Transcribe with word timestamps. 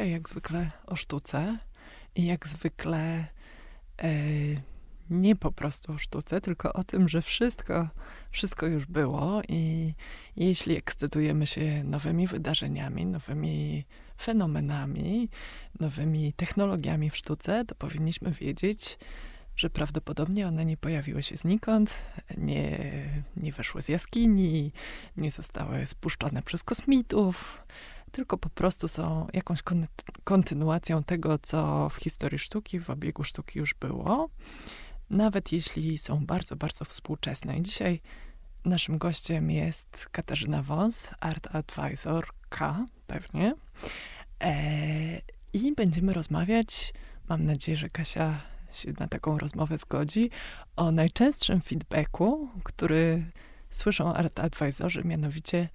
dzisiaj 0.00 0.12
jak 0.12 0.28
zwykle 0.28 0.70
o 0.86 0.96
sztuce 0.96 1.58
i 2.14 2.26
jak 2.26 2.48
zwykle 2.48 3.26
e, 4.02 4.12
nie 5.10 5.36
po 5.36 5.52
prostu 5.52 5.92
o 5.92 5.98
sztuce, 5.98 6.40
tylko 6.40 6.72
o 6.72 6.84
tym, 6.84 7.08
że 7.08 7.22
wszystko, 7.22 7.88
wszystko 8.30 8.66
już 8.66 8.86
było 8.86 9.42
i 9.48 9.94
jeśli 10.36 10.76
ekscytujemy 10.76 11.46
się 11.46 11.84
nowymi 11.84 12.26
wydarzeniami, 12.26 13.06
nowymi 13.06 13.84
fenomenami, 14.22 15.28
nowymi 15.80 16.32
technologiami 16.32 17.10
w 17.10 17.16
sztuce, 17.16 17.64
to 17.64 17.74
powinniśmy 17.74 18.30
wiedzieć, 18.30 18.98
że 19.56 19.70
prawdopodobnie 19.70 20.48
one 20.48 20.64
nie 20.64 20.76
pojawiły 20.76 21.22
się 21.22 21.36
znikąd, 21.36 22.02
nie, 22.36 22.78
nie 23.36 23.52
weszły 23.52 23.82
z 23.82 23.88
jaskini, 23.88 24.72
nie 25.16 25.30
zostały 25.30 25.86
spuszczone 25.86 26.42
przez 26.42 26.62
kosmitów, 26.62 27.62
tylko 28.12 28.38
po 28.38 28.50
prostu 28.50 28.88
są 28.88 29.26
jakąś 29.32 29.60
kontynuacją 30.24 31.02
tego, 31.02 31.38
co 31.38 31.88
w 31.88 31.94
historii 31.94 32.38
sztuki, 32.38 32.80
w 32.80 32.90
obiegu 32.90 33.24
sztuki 33.24 33.58
już 33.58 33.74
było, 33.74 34.30
nawet 35.10 35.52
jeśli 35.52 35.98
są 35.98 36.26
bardzo, 36.26 36.56
bardzo 36.56 36.84
współczesne. 36.84 37.58
I 37.58 37.62
dzisiaj 37.62 38.00
naszym 38.64 38.98
gościem 38.98 39.50
jest 39.50 40.06
Katarzyna 40.12 40.62
Wąs, 40.62 41.10
Art 41.20 41.48
Advisor 41.52 42.26
K, 42.48 42.86
pewnie. 43.06 43.54
E, 44.40 45.20
I 45.52 45.72
będziemy 45.72 46.12
rozmawiać, 46.12 46.92
mam 47.28 47.44
nadzieję, 47.44 47.76
że 47.76 47.90
Kasia 47.90 48.40
się 48.72 48.92
na 49.00 49.08
taką 49.08 49.38
rozmowę 49.38 49.78
zgodzi, 49.78 50.30
o 50.76 50.92
najczęstszym 50.92 51.60
feedbacku, 51.60 52.48
który 52.64 53.24
słyszą 53.70 54.14
art 54.14 54.40
advisorzy, 54.40 55.04
mianowicie 55.04 55.68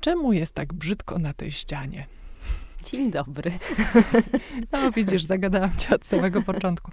czemu 0.00 0.32
jest 0.32 0.54
tak 0.54 0.74
brzydko 0.74 1.18
na 1.18 1.32
tej 1.32 1.50
ścianie? 1.50 2.06
Dzień 2.84 3.10
dobry. 3.10 3.52
No 4.72 4.90
widzisz, 4.90 5.24
zagadałam 5.24 5.76
cię 5.76 5.94
od 5.94 6.06
samego 6.06 6.42
początku. 6.42 6.90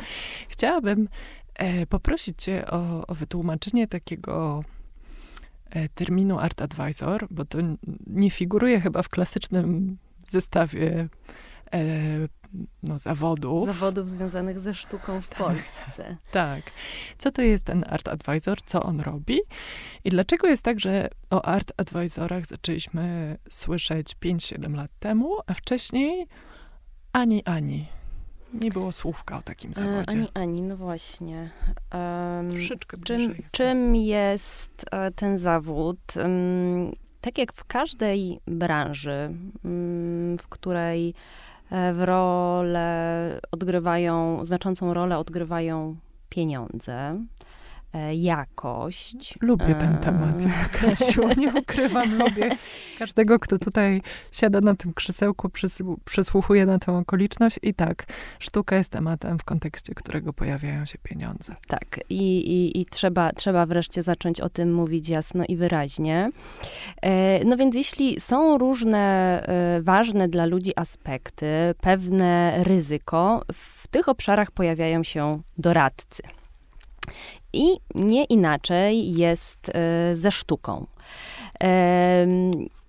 Chciałabym 0.50 1.10
e, 1.56 1.86
poprosić 1.86 2.44
cię 2.44 2.68
o, 2.68 3.08
o 3.08 3.16
wytłumaczenie 3.16 3.88
takiego 3.88 4.64
e, 5.70 5.90
terminu 5.90 6.40
art 6.40 6.62
advisor, 6.62 7.28
bo 7.30 7.46
to 7.46 7.58
nie 8.08 8.32
figuruje 8.32 8.82
chyba 8.82 9.02
w 9.02 9.10
klasycznym 9.10 9.98
zestawie 10.28 11.08
e, 11.74 11.80
no, 12.84 13.00
zawodów. 13.00 13.66
Zawodów 13.66 14.10
związanych 14.10 14.60
ze 14.60 14.74
sztuką 14.74 15.22
w 15.22 15.28
tak, 15.28 15.38
Polsce. 15.38 16.18
Tak. 16.32 16.72
Co 17.18 17.32
to 17.32 17.42
jest 17.42 17.66
ten 17.66 17.86
Art 17.88 18.08
Advisor? 18.08 18.62
Co 18.66 18.84
on 18.84 19.00
robi? 19.00 19.40
I 20.04 20.10
dlaczego 20.10 20.48
jest 20.48 20.64
tak, 20.64 20.80
że 20.80 21.10
o 21.30 21.46
Art 21.46 21.72
Advisorach 21.78 22.46
zaczęliśmy 22.46 23.38
słyszeć 23.50 24.16
5-7 24.26 24.76
lat 24.76 24.92
temu, 25.00 25.38
a 25.48 25.54
wcześniej 25.54 26.28
ani, 27.14 27.44
ani. 27.46 27.88
Nie 28.54 28.72
było 28.72 28.92
słówka 28.92 29.38
o 29.38 29.42
takim 29.42 29.72
e, 29.72 29.74
zawodzie. 29.74 30.04
Ani, 30.08 30.28
ani, 30.34 30.62
no 30.62 30.78
właśnie. 30.78 31.50
Um, 31.94 32.50
Troszeczkę 32.50 32.98
czym, 32.98 33.36
czym 33.52 33.96
jest 33.96 34.86
e, 34.92 35.12
ten 35.12 35.38
zawód? 35.38 36.00
Um, 36.16 36.92
tak 37.22 37.38
jak 37.38 37.54
w 37.54 37.66
każdej 37.66 38.40
branży, 38.48 39.30
um, 39.64 40.38
w 40.38 40.48
której 40.50 41.14
w 41.74 42.02
rolę 42.02 43.40
odgrywają, 43.52 44.46
znaczącą 44.46 44.94
rolę 44.94 45.18
odgrywają 45.18 45.96
pieniądze, 46.30 46.94
e, 46.94 47.18
jakość. 48.14 49.38
Lubię 49.42 49.76
ten 49.76 49.96
e, 49.96 49.98
temat, 49.98 50.44
Kasiu, 50.82 51.28
nie 51.38 51.54
ukrywam, 51.54 52.18
lubię 52.18 52.50
każdego, 53.00 53.40
kto 53.40 53.60
tutaj 53.60 54.02
siada 54.32 54.62
na 54.62 54.76
tym 54.76 54.94
krzesełku, 54.94 55.50
przysłuchuje 56.06 56.66
na 56.66 56.80
tę 56.80 56.98
okoliczność 56.98 57.60
i 57.62 57.74
tak, 57.74 58.06
sztuka 58.40 58.76
jest 58.76 58.92
tematem, 58.92 59.40
w 59.40 59.44
kontekście 59.44 59.94
którego 59.94 60.34
pojawiają 60.34 60.86
się 60.86 60.98
pieniądze. 61.04 61.56
Tak, 61.68 62.00
i, 62.10 62.38
i, 62.38 62.82
i 62.82 62.86
trzeba, 62.86 63.32
trzeba 63.32 63.66
wreszcie 63.66 64.04
zacząć 64.04 64.42
o 64.42 64.50
tym 64.50 64.74
mówić 64.74 65.10
jasno 65.10 65.44
i 65.48 65.56
wyraźnie. 65.56 66.30
E, 67.02 67.46
no 67.46 67.58
więc 67.58 67.76
jeśli 67.76 68.20
są 68.20 68.58
różne 68.58 69.00
e, 69.48 69.82
ważne 69.82 70.28
dla 70.28 70.46
ludzi 70.46 70.72
aspekty, 70.76 71.46
pewne 71.82 72.64
ryzyko, 72.64 73.42
w 73.54 73.88
tych 73.88 74.10
obszarach 74.10 74.52
pojawiają 74.52 75.04
się 75.04 75.42
doradcy. 75.58 76.24
I 77.54 77.78
nie 77.96 78.24
inaczej 78.24 79.16
jest 79.16 79.70
e, 79.70 80.16
ze 80.16 80.32
sztuką. 80.32 80.86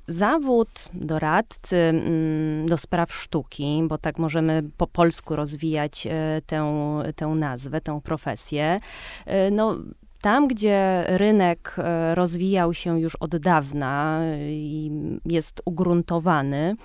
Zawód 0.08 0.88
doradcy 0.94 1.76
mm, 1.76 2.66
do 2.66 2.76
spraw 2.76 3.14
sztuki, 3.14 3.82
bo 3.88 3.98
tak 3.98 4.19
możemy 4.19 4.62
po 4.76 4.86
polsku 4.86 5.36
rozwijać 5.36 6.06
e, 6.06 6.42
tę, 6.47 6.72
tę 7.16 7.26
nazwę, 7.26 7.80
tę 7.80 8.00
profesję, 8.04 8.80
e, 9.26 9.50
no, 9.50 9.76
tam, 10.24 10.48
gdzie 10.48 11.04
rynek 11.08 11.76
e, 11.78 12.14
rozwijał 12.14 12.74
się 12.74 13.00
już 13.00 13.16
od 13.16 13.36
dawna 13.36 14.20
i 14.48 14.90
jest 15.26 15.62
ugruntowany, 15.64 16.76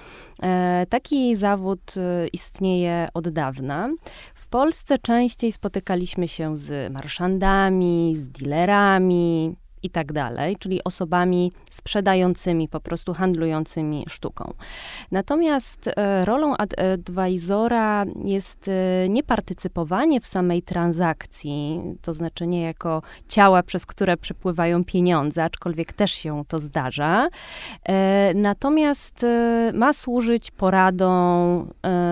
taki 0.89 1.35
zawód 1.35 1.95
istnieje 2.33 3.07
od 3.13 3.29
dawna. 3.29 3.89
W 4.33 4.47
Polsce 4.47 4.97
częściej 4.97 5.51
spotykaliśmy 5.51 6.27
się 6.27 6.57
z 6.57 6.93
marszandami, 6.93 8.13
z 8.15 8.29
dealerami, 8.29 9.55
i 9.83 9.89
tak 9.89 10.13
dalej, 10.13 10.55
czyli 10.59 10.83
osobami 10.83 11.51
sprzedającymi, 11.71 12.67
po 12.67 12.79
prostu 12.79 13.13
handlującymi 13.13 14.03
sztuką. 14.07 14.53
Natomiast 15.11 15.87
e, 15.87 16.25
rolą 16.25 16.55
advisora 16.57 18.05
jest 18.25 18.67
e, 18.67 19.09
nie 19.09 19.23
partycypowanie 19.23 20.21
w 20.21 20.25
samej 20.25 20.61
transakcji, 20.61 21.81
to 22.01 22.13
znaczy 22.13 22.47
nie 22.47 22.61
jako 22.61 23.01
ciała, 23.27 23.63
przez 23.63 23.85
które 23.85 24.17
przepływają 24.17 24.83
pieniądze, 24.83 25.43
aczkolwiek 25.43 25.93
też 25.93 26.11
się 26.11 26.43
to 26.47 26.59
zdarza. 26.59 27.27
E, 27.83 28.33
natomiast 28.35 29.25
ma 29.73 29.93
służyć 29.93 30.51
poradą, 30.51 31.09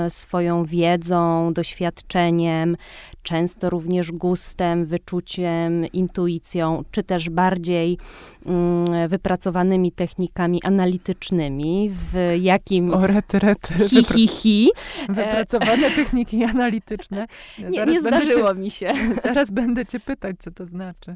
swoją 0.09 0.65
wiedzą, 0.65 1.53
doświadczeniem, 1.53 2.77
często 3.27 3.69
również 3.69 4.11
gustem, 4.11 4.85
wyczuciem, 4.85 5.85
intuicją, 5.85 6.83
czy 6.91 7.03
też 7.03 7.29
bardziej 7.29 7.97
mm, 8.45 9.09
wypracowanymi 9.09 9.91
technikami 9.91 10.63
analitycznymi, 10.63 11.91
w 11.91 12.35
jakim... 12.39 12.93
O, 12.93 13.07
rety, 13.07 13.39
rety. 13.39 13.73
Hi, 13.89 14.03
hi, 14.03 14.27
hi. 14.27 14.69
Wypracowane 15.09 15.91
techniki 15.91 16.43
analityczne. 16.43 17.27
Nie, 17.69 17.85
nie 17.85 17.99
zdarzyło 17.99 18.53
cię, 18.53 18.59
mi 18.59 18.71
się. 18.71 18.93
Zaraz 19.23 19.51
będę 19.51 19.85
cię 19.85 19.99
pytać, 19.99 20.35
co 20.39 20.51
to 20.51 20.65
znaczy. 20.65 21.15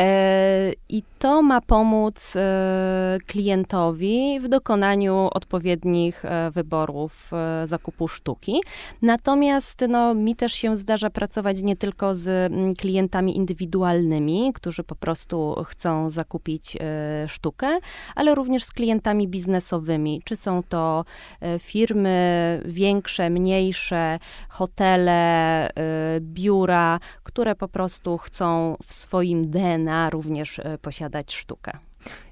E, 0.00 0.72
I 0.88 1.02
to 1.18 1.42
ma 1.42 1.60
pomóc 1.60 2.36
e, 2.36 3.18
klientowi 3.26 4.40
w 4.40 4.48
dokonaniu 4.48 5.28
odpowiednich 5.32 6.24
e, 6.24 6.50
wyborów 6.50 7.30
e, 7.32 7.66
zakupu 7.66 8.08
sztuki. 8.08 8.60
Natomiast 9.02 9.84
no, 9.88 10.14
mi 10.14 10.36
też 10.36 10.52
się 10.52 10.76
zdarza 10.76 11.10
pracować 11.10 11.47
pracować 11.48 11.62
nie 11.62 11.76
tylko 11.76 12.14
z 12.14 12.52
mm, 12.52 12.74
klientami 12.74 13.36
indywidualnymi, 13.36 14.52
którzy 14.54 14.84
po 14.84 14.94
prostu 14.94 15.64
chcą 15.64 16.10
zakupić 16.10 16.76
e, 16.76 17.26
sztukę, 17.28 17.78
ale 18.16 18.34
również 18.34 18.64
z 18.64 18.72
klientami 18.72 19.28
biznesowymi. 19.28 20.22
Czy 20.24 20.36
są 20.36 20.62
to 20.62 21.04
e, 21.40 21.58
firmy 21.58 22.62
większe, 22.64 23.30
mniejsze, 23.30 24.18
hotele, 24.48 25.68
e, 25.68 25.72
biura, 26.20 27.00
które 27.22 27.54
po 27.54 27.68
prostu 27.68 28.18
chcą 28.18 28.76
w 28.82 28.92
swoim 28.92 29.42
DNA 29.42 30.10
również 30.10 30.60
posiadać 30.82 31.34
sztukę. 31.34 31.72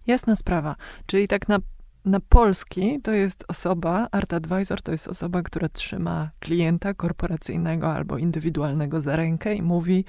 Jasna 0.07 0.37
sprawa. 0.37 0.77
Czyli 1.07 1.29
tak 1.29 1.49
na 1.49 1.59
na 2.07 2.21
polski 2.21 3.01
to 3.03 3.13
jest 3.13 3.45
osoba, 3.49 4.09
art 4.13 4.33
advisor 4.33 4.83
to 4.83 4.93
jest 4.93 5.09
osoba, 5.09 5.43
która 5.43 5.69
trzyma 5.69 6.31
klienta 6.41 6.95
korporacyjnego 6.95 7.93
albo 7.93 8.19
indywidualnego 8.19 9.01
za 9.01 9.17
rękę 9.17 9.55
i 9.55 9.63
mówi: 9.63 10.05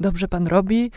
Dobrze 0.00 0.28
pan 0.28 0.46
robi, 0.46 0.90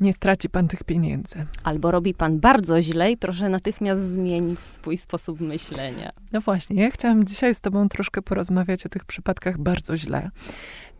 nie 0.00 0.12
straci 0.12 0.48
pan 0.48 0.68
tych 0.68 0.84
pieniędzy. 0.84 1.46
Albo 1.64 1.90
robi 1.90 2.14
pan 2.14 2.40
bardzo 2.40 2.82
źle 2.82 3.12
i 3.12 3.16
proszę 3.16 3.48
natychmiast 3.48 4.02
zmienić 4.02 4.60
swój 4.60 4.96
sposób 4.96 5.40
myślenia. 5.40 6.12
No 6.32 6.40
właśnie, 6.40 6.82
ja 6.82 6.90
chciałam 6.90 7.24
dzisiaj 7.24 7.54
z 7.54 7.60
tobą 7.60 7.88
troszkę 7.88 8.22
porozmawiać 8.22 8.86
o 8.86 8.88
tych 8.88 9.04
przypadkach 9.04 9.58
bardzo 9.58 9.96
źle. 9.96 10.30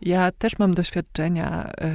Ja 0.01 0.31
też 0.31 0.59
mam 0.59 0.73
doświadczenia 0.73 1.71
e, 1.81 1.91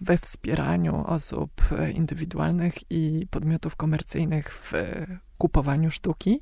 we 0.00 0.18
wspieraniu 0.18 1.04
osób 1.06 1.50
e, 1.78 1.90
indywidualnych 1.90 2.74
i 2.90 3.26
podmiotów 3.30 3.76
komercyjnych 3.76 4.54
w 4.54 4.72
kupowaniu 5.38 5.90
sztuki. 5.90 6.40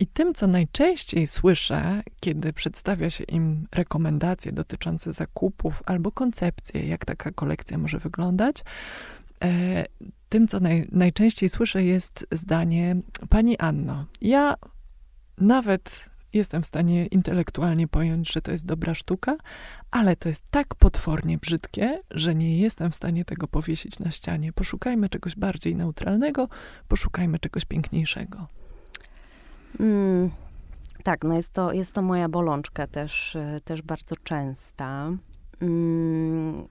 I 0.00 0.06
tym, 0.06 0.34
co 0.34 0.46
najczęściej 0.46 1.26
słyszę, 1.26 2.02
kiedy 2.20 2.52
przedstawia 2.52 3.10
się 3.10 3.24
im 3.24 3.66
rekomendacje 3.72 4.52
dotyczące 4.52 5.12
zakupów 5.12 5.82
albo 5.86 6.12
koncepcje, 6.12 6.86
jak 6.86 7.04
taka 7.04 7.30
kolekcja 7.30 7.78
może 7.78 7.98
wyglądać, 7.98 8.64
e, 9.44 9.84
tym, 10.28 10.48
co 10.48 10.60
naj, 10.60 10.88
najczęściej 10.92 11.48
słyszę, 11.48 11.84
jest 11.84 12.26
zdanie: 12.32 12.96
Pani 13.28 13.58
Anno, 13.58 14.06
ja 14.20 14.54
nawet 15.38 16.10
jestem 16.32 16.62
w 16.62 16.66
stanie 16.66 17.06
intelektualnie 17.06 17.88
pojąć, 17.88 18.32
że 18.32 18.42
to 18.42 18.52
jest 18.52 18.66
dobra 18.66 18.94
sztuka, 18.94 19.36
ale 19.90 20.16
to 20.16 20.28
jest 20.28 20.44
tak 20.50 20.74
potwornie 20.74 21.38
brzydkie, 21.38 22.00
że 22.10 22.34
nie 22.34 22.58
jestem 22.58 22.90
w 22.90 22.96
stanie 22.96 23.24
tego 23.24 23.48
powiesić 23.48 23.98
na 23.98 24.10
ścianie. 24.10 24.52
Poszukajmy 24.52 25.08
czegoś 25.08 25.36
bardziej 25.36 25.76
neutralnego, 25.76 26.48
poszukajmy 26.88 27.38
czegoś 27.38 27.64
piękniejszego. 27.64 28.59
Mm, 29.80 30.30
tak, 31.02 31.24
no 31.24 31.34
jest 31.34 31.52
to, 31.52 31.72
jest 31.72 31.94
to 31.94 32.02
moja 32.02 32.28
bolączka 32.28 32.86
też, 32.86 33.36
e, 33.36 33.60
też 33.64 33.82
bardzo 33.82 34.16
częsta. 34.24 35.10
Mm, 35.60 36.68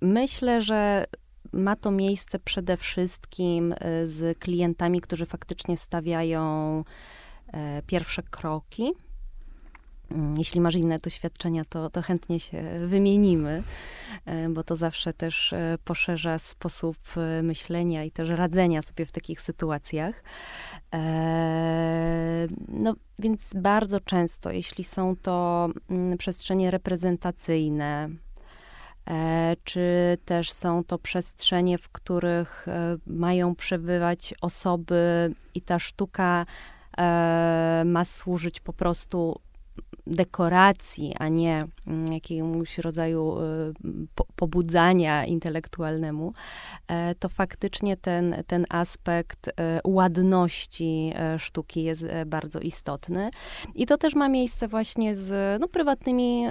myślę, 0.00 0.62
że 0.62 1.04
ma 1.52 1.76
to 1.76 1.90
miejsce 1.90 2.38
przede 2.38 2.76
wszystkim 2.76 3.72
e, 3.72 4.06
z 4.06 4.38
klientami, 4.38 5.00
którzy 5.00 5.26
faktycznie 5.26 5.76
stawiają 5.76 6.84
e, 7.52 7.82
pierwsze 7.82 8.22
kroki. 8.22 8.92
Mm, 10.10 10.34
jeśli 10.38 10.60
masz 10.60 10.74
inne 10.74 10.98
doświadczenia, 10.98 11.64
to, 11.64 11.90
to 11.90 12.02
chętnie 12.02 12.40
się 12.40 12.62
wymienimy, 12.86 13.62
e, 14.26 14.48
bo 14.48 14.64
to 14.64 14.76
zawsze 14.76 15.12
też 15.12 15.54
poszerza 15.84 16.38
sposób 16.38 16.96
myślenia 17.42 18.04
i 18.04 18.10
też 18.10 18.28
radzenia 18.28 18.82
sobie 18.82 19.06
w 19.06 19.12
takich 19.12 19.40
sytuacjach. 19.40 20.22
No 22.68 22.94
więc 23.18 23.54
bardzo 23.54 24.00
często, 24.00 24.50
jeśli 24.50 24.84
są 24.84 25.16
to 25.16 25.68
mm, 25.90 26.18
przestrzenie 26.18 26.70
reprezentacyjne, 26.70 28.08
E, 29.10 29.56
czy 29.64 30.18
też 30.24 30.52
są 30.52 30.84
to 30.84 30.98
przestrzenie, 30.98 31.78
w 31.78 31.88
których 31.88 32.68
e, 32.68 32.96
mają 33.06 33.54
przebywać 33.54 34.34
osoby 34.40 35.34
i 35.54 35.62
ta 35.62 35.78
sztuka 35.78 36.46
e, 36.98 37.82
ma 37.86 38.04
służyć 38.04 38.60
po 38.60 38.72
prostu 38.72 39.40
dekoracji, 40.06 41.14
a 41.18 41.28
nie 41.28 41.64
mm, 41.86 42.12
jakiemuś 42.12 42.78
rodzaju 42.78 43.38
y, 43.40 43.74
pobudzania 44.36 45.24
intelektualnemu, 45.24 46.32
e, 46.88 47.14
to 47.14 47.28
faktycznie 47.28 47.96
ten, 47.96 48.36
ten 48.46 48.66
aspekt 48.68 49.48
e, 49.48 49.80
ładności 49.84 51.12
e, 51.14 51.38
sztuki 51.38 51.82
jest 51.82 52.06
bardzo 52.26 52.60
istotny. 52.60 53.30
I 53.74 53.86
to 53.86 53.98
też 53.98 54.14
ma 54.14 54.28
miejsce 54.28 54.68
właśnie 54.68 55.14
z 55.14 55.60
no, 55.60 55.68
prywatnymi 55.68 56.46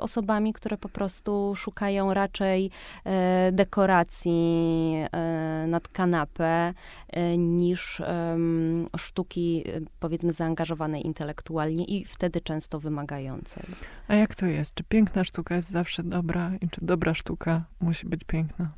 osobami, 0.00 0.52
które 0.52 0.78
po 0.78 0.88
prostu 0.88 1.54
szukają 1.56 2.14
raczej 2.14 2.70
dekoracji 3.52 4.94
nad 5.66 5.88
kanapę 5.88 6.74
niż 7.38 8.02
sztuki 8.96 9.64
powiedzmy 10.00 10.32
zaangażowanej 10.32 11.06
intelektualnie 11.06 11.84
i 11.84 12.04
wtedy 12.04 12.40
często 12.40 12.65
wymagającej. 12.74 13.62
A 14.08 14.14
jak 14.14 14.34
to 14.34 14.46
jest? 14.46 14.74
Czy 14.74 14.84
piękna 14.84 15.24
sztuka 15.24 15.56
jest 15.56 15.70
zawsze 15.70 16.02
dobra 16.02 16.52
i 16.60 16.68
czy 16.68 16.80
dobra 16.82 17.14
sztuka 17.14 17.64
musi 17.80 18.06
być 18.06 18.24
piękna? 18.24 18.70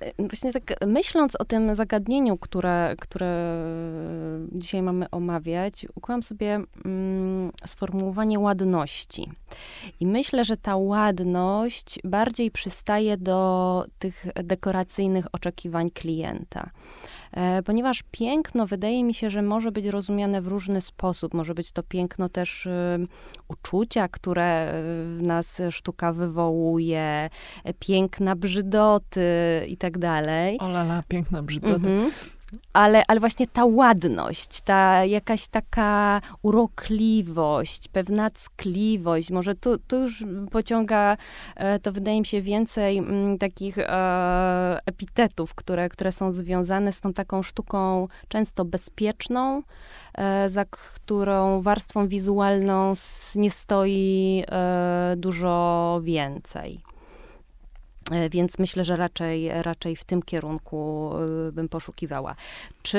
E, 0.00 0.28
właśnie 0.28 0.52
tak 0.52 0.74
myśląc 0.86 1.36
o 1.36 1.44
tym 1.44 1.74
zagadnieniu, 1.74 2.36
które, 2.36 2.94
które 3.00 3.64
dzisiaj 4.52 4.82
mamy 4.82 5.10
omawiać, 5.10 5.86
układam 5.94 6.22
sobie 6.22 6.60
mm, 6.84 7.50
sformułowanie 7.66 8.38
ładności. 8.38 9.30
I 10.00 10.06
myślę, 10.06 10.44
że 10.44 10.56
ta 10.56 10.76
ładność 10.76 11.98
bardziej 12.04 12.50
przystaje 12.50 13.16
do 13.16 13.84
tych 13.98 14.26
dekoracyjnych 14.34 15.26
oczekiwań 15.32 15.90
klienta. 15.90 16.70
E, 17.32 17.62
ponieważ 17.62 18.02
piękno 18.10 18.66
wydaje 18.66 19.04
mi 19.04 19.14
się, 19.14 19.30
że 19.30 19.42
może 19.42 19.72
być 19.72 19.86
rozumiane 19.86 20.42
w 20.42 20.46
różny 20.46 20.80
sposób. 20.80 21.34
Może 21.34 21.54
być 21.54 21.72
to 21.72 21.82
piękno 21.82 22.28
też 22.28 22.66
y, 22.66 23.06
uczucia, 23.48 24.08
które 24.08 24.72
w 25.18 25.22
nas 25.22 25.62
sztuka 25.70 26.12
wywołuje, 26.12 27.30
piękna 27.78 28.36
brzydoty 28.36 29.22
i 29.68 29.76
tak 29.76 29.98
dalej. 29.98 30.58
Olala, 30.60 31.02
piękna 31.08 31.42
brzydoty. 31.42 31.74
Mhm 31.74 32.10
ale, 32.72 33.02
ale 33.08 33.20
właśnie 33.20 33.46
ta 33.46 33.64
ładność, 33.64 34.60
ta 34.60 35.04
jakaś 35.04 35.46
taka 35.46 36.20
urokliwość, 36.42 37.88
pewna 37.88 38.30
ckliwość, 38.30 39.30
może 39.30 39.54
tu, 39.54 39.78
tu 39.78 39.96
już 39.96 40.24
pociąga, 40.50 41.16
e, 41.56 41.78
to 41.78 41.92
wydaje 41.92 42.20
mi 42.20 42.26
się 42.26 42.42
więcej 42.42 42.98
m, 42.98 43.08
mm, 43.08 43.38
takich 43.38 43.78
e, 43.78 44.80
epitetów, 44.86 45.54
które, 45.54 45.88
które 45.88 46.12
są 46.12 46.32
związane 46.32 46.92
z 46.92 47.00
tą 47.00 47.12
taką 47.12 47.42
sztuką 47.42 48.08
często 48.28 48.64
bezpieczną, 48.64 49.62
e, 50.14 50.48
za 50.48 50.64
którą 50.64 51.62
warstwą 51.62 52.08
wizualną 52.08 52.92
nie 53.34 53.50
stoi 53.50 54.44
e, 54.48 55.14
dużo 55.16 56.00
więcej. 56.02 56.91
E, 58.12 58.30
więc 58.30 58.58
myślę, 58.58 58.84
że 58.84 58.96
raczej, 58.96 59.62
raczej 59.62 59.96
w 59.96 60.04
tym 60.04 60.22
kierunku 60.22 61.10
e, 61.48 61.52
bym 61.52 61.68
poszukiwała. 61.68 62.34
Czy 62.82 62.98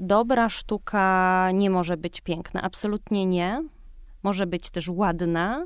dobra 0.00 0.48
sztuka 0.48 1.48
nie 1.54 1.70
może 1.70 1.96
być 1.96 2.20
piękna? 2.20 2.62
Absolutnie 2.62 3.26
nie. 3.26 3.62
Może 4.22 4.46
być 4.46 4.70
też 4.70 4.88
ładna. 4.88 5.64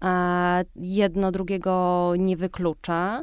A 0.00 0.58
jedno 0.76 1.32
drugiego 1.32 2.12
nie 2.18 2.36
wyklucza. 2.36 3.22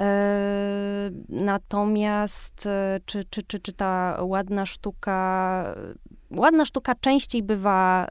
E, 0.00 1.10
natomiast 1.28 2.68
czy, 3.04 3.24
czy, 3.30 3.42
czy, 3.42 3.60
czy 3.60 3.72
ta 3.72 4.18
ładna 4.22 4.66
sztuka, 4.66 5.74
ładna 6.30 6.64
sztuka 6.64 6.94
częściej 6.94 7.42
bywa 7.42 8.08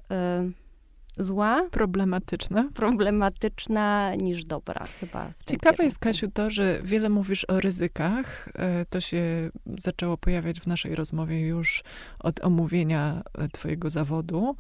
zła. 1.18 1.68
Problematyczna. 1.72 2.70
Problematyczna 2.74 4.16
niż 4.16 4.46
dobra, 4.46 4.86
chyba. 5.00 5.32
Ciekawe 5.46 5.84
jest, 5.84 6.00
Kasiu, 6.00 6.32
to, 6.32 6.52
że 6.52 6.80
wiele 6.84 7.10
mówisz 7.10 7.46
o 7.46 7.60
ryzykach. 7.60 8.50
E, 8.56 8.86
to 8.86 9.00
się 9.00 9.50
zaczęło 9.78 10.18
pojawiać 10.18 10.60
w 10.60 10.68
naszej 10.68 10.96
rozmowie 10.96 11.40
już 11.48 11.84
od 12.20 12.46
omówienia 12.46 13.24
e, 13.34 13.48
Twojego 13.48 13.90
zawodu. 13.90 14.56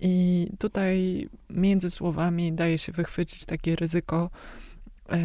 I 0.00 0.48
tutaj 0.58 1.28
między 1.50 1.90
słowami 1.90 2.52
daje 2.52 2.78
się 2.78 2.92
wychwycić 2.92 3.44
takie 3.44 3.76
ryzyko, 3.76 4.30
e, 5.08 5.18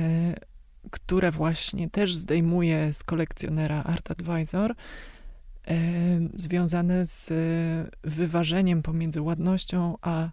które 0.91 1.31
właśnie 1.31 1.89
też 1.89 2.15
zdejmuje 2.15 2.93
z 2.93 3.03
kolekcjonera 3.03 3.83
Art 3.83 4.11
Advisor 4.11 4.75
związane 6.33 7.05
z 7.05 7.29
wyważeniem 8.03 8.81
pomiędzy 8.81 9.21
ładnością 9.21 9.97
a 10.01 10.29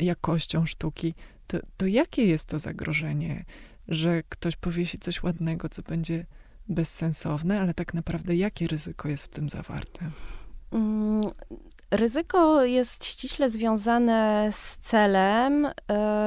jakością 0.00 0.66
sztuki, 0.66 1.14
to, 1.46 1.58
to 1.76 1.86
jakie 1.86 2.26
jest 2.26 2.44
to 2.44 2.58
zagrożenie, 2.58 3.44
że 3.88 4.22
ktoś 4.28 4.56
powiesi 4.56 4.98
coś 4.98 5.22
ładnego, 5.22 5.68
co 5.68 5.82
będzie 5.82 6.26
bezsensowne, 6.68 7.60
ale 7.60 7.74
tak 7.74 7.94
naprawdę 7.94 8.36
jakie 8.36 8.66
ryzyko 8.66 9.08
jest 9.08 9.24
w 9.24 9.28
tym 9.28 9.50
zawarte? 9.50 10.10
Mm, 10.72 11.20
ryzyko 11.90 12.64
jest 12.64 13.04
ściśle 13.04 13.50
związane 13.50 14.48
z 14.52 14.76
celem 14.76 15.66
y, 15.66 15.72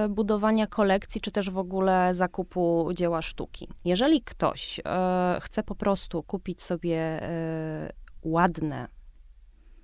budowania 0.09 0.67
kolekcji, 0.67 1.21
czy 1.21 1.31
też 1.31 1.49
w 1.49 1.57
ogóle 1.57 2.13
zakupu 2.13 2.89
dzieła 2.93 3.21
sztuki. 3.21 3.67
Jeżeli 3.85 4.21
ktoś 4.21 4.79
y, 4.79 4.83
chce 5.41 5.63
po 5.63 5.75
prostu 5.75 6.23
kupić 6.23 6.61
sobie 6.61 7.29
y, 7.29 7.93
ładne, 8.23 8.87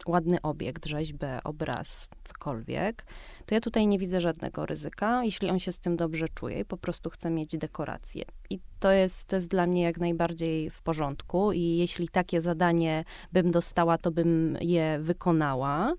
ładny 0.07 0.41
obiekt, 0.41 0.85
rzeźbę, 0.85 1.39
obraz, 1.43 2.07
cokolwiek, 2.23 3.05
to 3.45 3.55
ja 3.55 3.61
tutaj 3.61 3.87
nie 3.87 3.99
widzę 3.99 4.21
żadnego 4.21 4.65
ryzyka, 4.65 5.23
jeśli 5.23 5.49
on 5.49 5.59
się 5.59 5.71
z 5.71 5.79
tym 5.79 5.97
dobrze 5.97 6.25
czuje 6.29 6.59
i 6.59 6.65
po 6.65 6.77
prostu 6.77 7.09
chce 7.09 7.29
mieć 7.29 7.57
dekorację. 7.57 8.25
I 8.49 8.59
to 8.79 8.91
jest, 8.91 9.27
to 9.27 9.35
jest 9.35 9.47
dla 9.47 9.67
mnie 9.67 9.81
jak 9.81 9.97
najbardziej 9.97 10.69
w 10.69 10.81
porządku. 10.81 11.51
I 11.51 11.77
jeśli 11.77 12.09
takie 12.09 12.41
zadanie 12.41 13.03
bym 13.31 13.51
dostała, 13.51 13.97
to 13.97 14.11
bym 14.11 14.57
je 14.61 14.99
wykonała 15.01 15.93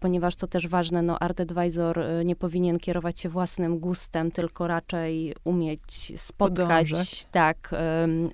ponieważ 0.00 0.34
co 0.34 0.46
też 0.46 0.68
ważne, 0.68 1.02
no 1.02 1.18
Art 1.18 1.40
Advisor 1.40 1.98
e, 1.98 2.24
nie 2.24 2.36
powinien 2.36 2.78
kierować 2.78 3.20
się 3.20 3.28
własnym 3.28 3.78
gustem, 3.78 4.30
tylko 4.30 4.66
raczej 4.66 5.34
umieć 5.44 6.12
spotkać 6.16 6.90
Podążać. 6.90 7.26
tak 7.30 7.74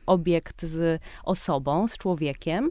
obiekt 0.07 0.63
z 0.63 1.03
osobą, 1.25 1.89
z 1.89 1.99
człowiekiem. 1.99 2.71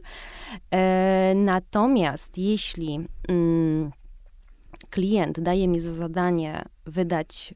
E, 0.70 1.32
natomiast 1.34 2.38
jeśli 2.38 3.00
um, 3.28 3.90
klient 4.90 5.40
daje 5.40 5.68
mi 5.68 5.80
za 5.80 5.94
zadanie 5.94 6.64
wydać 6.86 7.54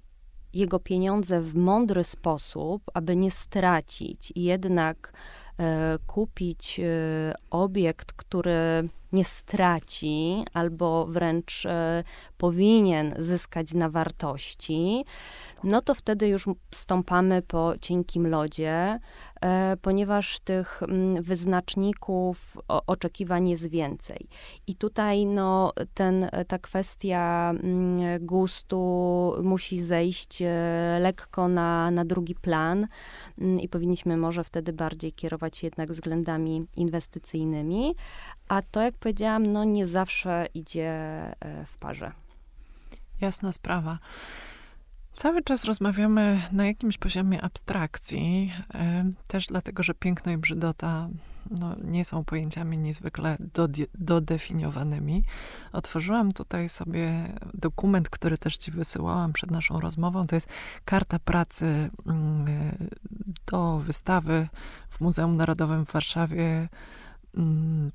jego 0.53 0.79
pieniądze 0.79 1.41
w 1.41 1.55
mądry 1.55 2.05
sposób, 2.05 2.83
aby 2.95 3.17
nie 3.17 3.31
stracić 3.31 4.33
i 4.35 4.43
jednak 4.43 5.13
e, 5.59 5.99
kupić 6.07 6.81
e, 6.81 7.35
obiekt, 7.51 8.13
który 8.13 8.89
nie 9.15 9.25
straci, 9.25 10.45
albo 10.53 11.07
wręcz 11.07 11.67
e, 11.67 12.05
powinien 12.39 13.15
zyskać 13.19 13.75
na 13.75 13.91
wartości, 13.91 15.05
no 15.65 15.81
to 15.81 15.95
wtedy 15.95 16.29
już 16.29 16.45
stąpamy 16.71 17.43
po 17.43 17.75
cienkim 17.81 18.27
lodzie, 18.27 19.01
e, 19.41 19.77
ponieważ 19.83 20.41
tych 20.41 20.83
mm, 20.83 21.23
wyznaczników 21.23 22.59
oczekiwań 22.69 23.49
jest 23.49 23.71
więcej. 23.71 24.29
I 24.67 24.75
tutaj 24.75 25.27
no, 25.27 25.73
ten, 25.95 26.29
ta 26.49 26.59
kwestia 26.59 27.55
mm, 27.63 28.27
gustu 28.27 29.33
musi 29.43 29.83
zejść 29.83 30.43
e, 30.43 30.49
lekko 31.01 31.49
na, 31.49 31.91
na 31.91 32.05
drugi 32.05 32.35
plan 32.35 32.87
mm, 33.39 33.61
i 33.61 33.69
powinniśmy 33.69 34.17
może 34.17 34.45
wtedy 34.45 34.73
bardziej 34.73 35.13
kierować 35.13 35.57
się 35.57 35.67
jednak 35.67 35.91
względami 35.93 36.67
inwestycyjnymi, 36.77 37.95
a 38.49 38.63
to, 38.63 38.81
jak 38.83 38.95
powiedziałam, 38.95 39.47
no 39.47 39.65
nie 39.65 39.87
zawsze 39.87 40.47
idzie 40.55 40.91
e, 40.91 41.65
w 41.67 41.77
parze. 41.77 42.13
Jasna 43.21 43.53
sprawa. 43.53 43.99
Cały 45.17 45.43
czas 45.43 45.65
rozmawiamy 45.65 46.43
na 46.53 46.67
jakimś 46.67 46.99
poziomie 46.99 47.43
abstrakcji, 47.43 48.53
też 49.29 49.47
dlatego, 49.47 49.83
że 49.83 49.95
piękno 49.95 50.33
i 50.33 50.37
brzydota 50.37 51.09
no, 51.51 51.77
nie 51.85 52.05
są 52.05 52.25
pojęciami 52.25 52.79
niezwykle 52.79 53.39
dodefiniowanymi. 53.95 55.25
Otworzyłam 55.73 56.33
tutaj 56.33 56.69
sobie 56.69 57.29
dokument, 57.55 58.11
który 58.11 58.39
też 58.39 58.57
ci 58.57 58.71
wysyłałam 58.71 59.33
przed 59.33 59.51
naszą 59.51 59.81
rozmową. 59.81 60.27
To 60.27 60.35
jest 60.35 60.49
karta 60.85 61.19
pracy 61.19 61.91
mm, 62.07 62.47
do 63.53 63.79
wystawy 63.79 64.49
w 64.89 65.01
Muzeum 65.01 65.37
Narodowym 65.37 65.87
w 65.87 65.93
Warszawie 65.93 66.69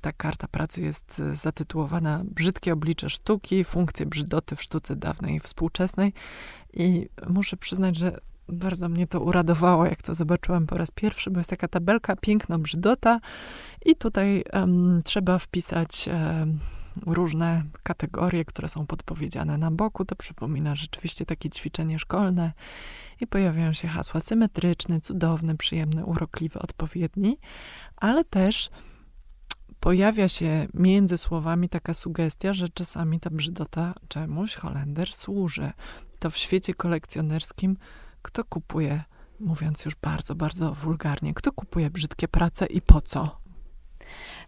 ta 0.00 0.12
karta 0.12 0.48
pracy 0.48 0.80
jest 0.80 1.20
e, 1.20 1.36
zatytułowana 1.36 2.22
Brzydkie 2.24 2.72
oblicze 2.72 3.10
sztuki, 3.10 3.64
funkcje 3.64 4.06
brzydoty 4.06 4.56
w 4.56 4.62
sztuce 4.62 4.96
dawnej 4.96 5.36
i 5.36 5.40
współczesnej. 5.40 6.12
I 6.74 7.08
muszę 7.28 7.56
przyznać, 7.56 7.96
że 7.96 8.18
bardzo 8.48 8.88
mnie 8.88 9.06
to 9.06 9.20
uradowało, 9.20 9.86
jak 9.86 10.02
to 10.02 10.14
zobaczyłam 10.14 10.66
po 10.66 10.78
raz 10.78 10.90
pierwszy, 10.90 11.30
bo 11.30 11.40
jest 11.40 11.50
taka 11.50 11.68
tabelka 11.68 12.16
piękno, 12.16 12.58
brzydota 12.58 13.20
i 13.86 13.96
tutaj 13.96 14.44
um, 14.52 15.00
trzeba 15.04 15.38
wpisać 15.38 16.08
um, 16.08 16.58
różne 17.06 17.64
kategorie, 17.82 18.44
które 18.44 18.68
są 18.68 18.86
podpowiedziane 18.86 19.58
na 19.58 19.70
boku. 19.70 20.04
To 20.04 20.16
przypomina 20.16 20.76
rzeczywiście 20.76 21.26
takie 21.26 21.50
ćwiczenie 21.50 21.98
szkolne 21.98 22.52
i 23.20 23.26
pojawiają 23.26 23.72
się 23.72 23.88
hasła 23.88 24.20
symetryczny, 24.20 25.00
cudowny, 25.00 25.56
przyjemny, 25.56 26.04
urokliwy, 26.04 26.58
odpowiedni, 26.58 27.38
ale 27.96 28.24
też 28.24 28.70
pojawia 29.80 30.28
się 30.28 30.66
między 30.74 31.18
słowami 31.18 31.68
taka 31.68 31.94
sugestia, 31.94 32.52
że 32.52 32.68
czasami 32.68 33.20
ta 33.20 33.30
brzydota 33.30 33.94
czemuś 34.08 34.54
Holender 34.54 35.12
służy. 35.12 35.70
To 36.18 36.30
w 36.30 36.36
świecie 36.36 36.74
kolekcjonerskim 36.74 37.76
kto 38.22 38.44
kupuje, 38.44 39.02
mówiąc 39.40 39.84
już 39.84 39.94
bardzo, 39.94 40.34
bardzo 40.34 40.74
wulgarnie, 40.74 41.34
kto 41.34 41.52
kupuje 41.52 41.90
brzydkie 41.90 42.28
prace 42.28 42.66
i 42.66 42.80
po 42.80 43.00
co? 43.00 43.40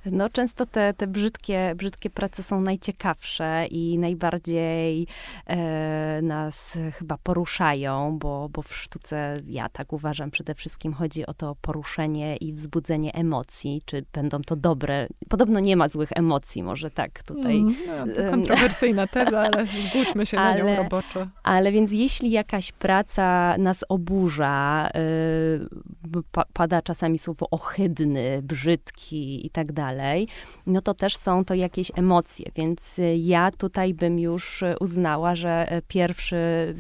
No 0.07 0.31
często 0.31 0.67
te, 0.67 0.95
te 0.95 1.07
brzydkie, 1.07 1.75
brzydkie 1.77 2.11
prace 2.11 2.43
są 2.43 2.61
najciekawsze 2.61 3.67
i 3.71 3.99
najbardziej 3.99 5.07
e, 5.47 6.23
nas 6.23 6.79
chyba 6.93 7.19
poruszają, 7.23 8.19
bo, 8.19 8.49
bo 8.49 8.63
w 8.63 8.75
sztuce, 8.75 9.37
ja 9.47 9.69
tak 9.69 9.93
uważam, 9.93 10.31
przede 10.31 10.55
wszystkim 10.55 10.93
chodzi 10.93 11.27
o 11.27 11.35
to 11.35 11.57
poruszenie 11.61 12.37
i 12.37 12.53
wzbudzenie 12.53 13.15
emocji, 13.15 13.83
czy 13.85 14.05
będą 14.13 14.43
to 14.43 14.57
dobre. 14.57 15.07
Podobno 15.29 15.61
nie 15.61 15.77
ma 15.77 15.89
złych 15.89 16.13
emocji, 16.15 16.63
może 16.63 16.91
tak 16.91 17.23
tutaj. 17.23 17.57
Mm, 17.57 17.77
no, 18.07 18.15
to 18.15 18.31
kontrowersyjna 18.31 19.07
teza, 19.15 19.41
ale 19.41 19.67
zgódźmy 19.67 20.27
się 20.27 20.39
ale, 20.39 20.65
na 20.65 20.71
nią 20.71 20.77
roboczo. 20.77 21.29
Ale 21.43 21.73
więc 21.73 21.93
jeśli 21.93 22.31
jakaś 22.31 22.73
praca 22.73 23.59
nas 23.59 23.85
oburza, 23.89 24.91
y, 24.97 26.23
pada 26.53 26.83
czasami 26.83 27.19
słowo 27.19 27.47
ohydny, 27.51 28.37
brzydki 28.43 29.47
i 29.47 29.51
tak 29.51 29.73
dalej, 29.73 29.92
dalej, 29.97 30.29
no 30.67 30.81
to 30.81 30.95
też 30.95 31.17
są 31.17 31.45
to 31.45 31.55
jakieś 31.55 31.93
emocje, 31.97 32.51
więc 32.57 32.99
y, 32.99 33.17
ja 33.17 33.51
tutaj 33.51 33.95
bym 33.95 34.19
już 34.19 34.63
y, 34.63 34.75
uznała, 34.81 35.35
że 35.35 35.77
y, 35.77 35.83
pierwszy 35.89 36.37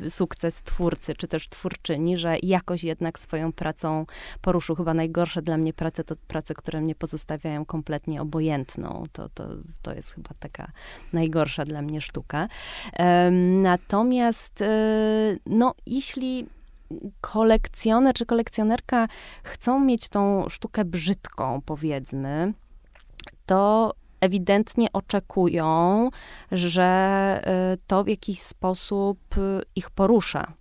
sukces 0.09 0.63
twórcy, 0.63 1.15
czy 1.15 1.29
też 1.29 1.49
twórczyni, 1.49 2.17
że 2.17 2.37
jakoś 2.43 2.85
jednak 2.85 3.19
swoją 3.19 3.53
pracą 3.53 4.07
poruszył. 4.41 4.77
Chyba 4.77 4.95
najgorsze 4.95 5.43
dla 5.43 5.57
mnie 5.57 5.73
prace 5.73 6.05
to 6.05 6.15
prace, 6.29 6.55
które 6.55 6.81
mnie 6.81 6.95
pozostawiają 6.95 7.65
kompletnie 7.65 8.23
obojętną. 8.23 9.05
To, 9.13 9.29
to, 9.29 9.45
to 9.83 9.95
jest 9.95 10.15
chyba 10.15 10.31
taka 10.41 10.73
najgorsza 11.13 11.65
dla 11.65 11.83
mnie 11.83 12.01
sztuka. 12.01 12.49
Natomiast, 13.63 14.65
no, 15.47 15.75
jeśli 15.87 16.47
kolekcjoner 17.21 18.15
czy 18.15 18.27
kolekcjonerka 18.27 19.09
chcą 19.43 19.81
mieć 19.81 20.09
tą 20.09 20.49
sztukę 20.49 20.85
brzydką, 20.85 21.61
powiedzmy, 21.67 22.53
to 23.47 23.95
ewidentnie 24.21 24.93
oczekują, 24.93 26.11
że 26.53 27.43
y, 27.75 27.79
to 27.87 28.05
w 28.05 28.09
jakiś 28.09 28.41
sposób 28.41 29.19
ich 29.77 29.91
porusza. 29.91 30.53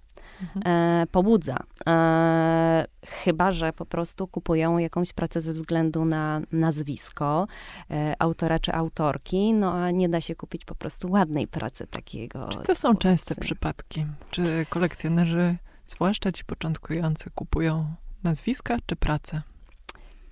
Mhm. 0.41 0.61
E, 0.65 1.07
pobudza. 1.07 1.57
E, 1.87 2.85
chyba, 3.07 3.51
że 3.51 3.73
po 3.73 3.85
prostu 3.85 4.27
kupują 4.27 4.77
jakąś 4.77 5.13
pracę 5.13 5.41
ze 5.41 5.53
względu 5.53 6.05
na 6.05 6.41
nazwisko 6.51 7.47
e, 7.91 8.15
autora 8.19 8.59
czy 8.59 8.73
autorki, 8.73 9.53
no 9.53 9.73
a 9.73 9.91
nie 9.91 10.09
da 10.09 10.21
się 10.21 10.35
kupić 10.35 10.65
po 10.65 10.75
prostu 10.75 11.11
ładnej 11.11 11.47
pracy 11.47 11.87
takiego. 11.87 12.47
Czy 12.47 12.57
to 12.57 12.75
są 12.75 12.95
częste 12.95 13.35
przypadki? 13.35 14.05
Czy 14.31 14.65
kolekcjonerzy, 14.69 15.57
zwłaszcza 15.87 16.31
ci 16.31 16.45
początkujący, 16.45 17.29
kupują 17.29 17.95
nazwiska 18.23 18.77
czy 18.85 18.95
pracę? 18.95 19.41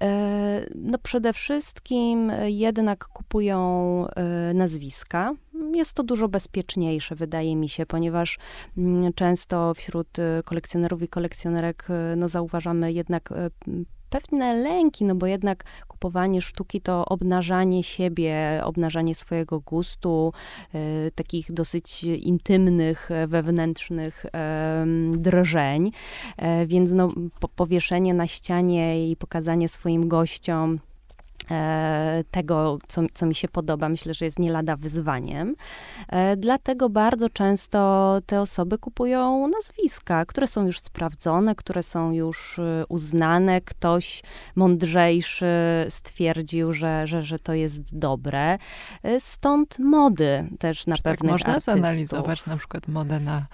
E, 0.03 0.65
no 0.75 0.97
przede 0.97 1.33
wszystkim 1.33 2.31
jednak 2.45 3.07
kupują 3.07 4.05
e, 4.07 4.53
nazwiska. 4.53 5.33
Jest 5.73 5.93
to 5.93 6.03
dużo 6.03 6.27
bezpieczniejsze, 6.27 7.15
wydaje 7.15 7.55
mi 7.55 7.69
się, 7.69 7.85
ponieważ 7.85 8.39
mm, 8.77 9.13
często 9.13 9.73
wśród 9.73 10.19
e, 10.19 10.43
kolekcjonerów 10.43 11.01
i 11.01 11.07
kolekcjonerek 11.07 11.87
no, 12.17 12.27
zauważamy 12.27 12.93
jednak 12.93 13.33
pewne 14.09 14.53
lęki, 14.53 15.05
no 15.05 15.15
bo 15.15 15.27
jednak 15.27 15.63
kupowanie 15.87 16.41
sztuki 16.41 16.81
to 16.81 17.05
obnażanie 17.05 17.83
siebie, 17.83 18.61
obnażanie 18.63 19.15
swojego 19.15 19.59
gustu, 19.59 20.33
y, 20.75 21.11
takich 21.15 21.51
dosyć 21.51 22.03
intymnych, 22.03 23.09
wewnętrznych 23.27 24.25
y, 24.25 24.29
drżeń. 25.17 25.87
Y, 26.61 26.67
więc 26.67 26.91
no, 26.91 27.07
po, 27.39 27.47
powieszenie 27.47 28.13
na 28.13 28.27
ścianie 28.27 29.11
i 29.11 29.15
pokazanie 29.15 29.69
swoim 29.69 30.07
gościom 30.07 30.79
E, 30.79 30.88
tego, 32.31 32.77
co, 32.87 33.01
co 33.13 33.25
mi 33.25 33.35
się 33.35 33.47
podoba, 33.47 33.89
myślę, 33.89 34.13
że 34.13 34.25
jest 34.25 34.39
nie 34.39 34.51
lada 34.51 34.75
wyzwaniem. 34.75 35.55
E, 36.09 36.37
dlatego 36.37 36.89
bardzo 36.89 37.29
często 37.29 38.19
te 38.25 38.41
osoby 38.41 38.77
kupują 38.77 39.47
nazwiska, 39.47 40.25
które 40.25 40.47
są 40.47 40.65
już 40.65 40.79
sprawdzone, 40.79 41.55
które 41.55 41.83
są 41.83 42.11
już 42.11 42.59
e, 42.59 42.83
uznane. 42.89 43.61
Ktoś 43.61 44.23
mądrzejszy 44.55 45.45
stwierdził, 45.89 46.73
że, 46.73 47.07
że, 47.07 47.21
że 47.23 47.39
to 47.39 47.53
jest 47.53 47.97
dobre. 47.97 48.57
Stąd 49.19 49.79
mody 49.79 50.49
też 50.59 50.87
na 50.87 50.95
Czy 50.95 51.03
pewnych 51.03 51.19
tak 51.21 51.31
można 51.31 51.49
artystów. 51.49 51.73
zanalizować 51.73 52.45
na 52.45 52.57
przykład 52.57 52.87
modę 52.87 53.19
na 53.19 53.47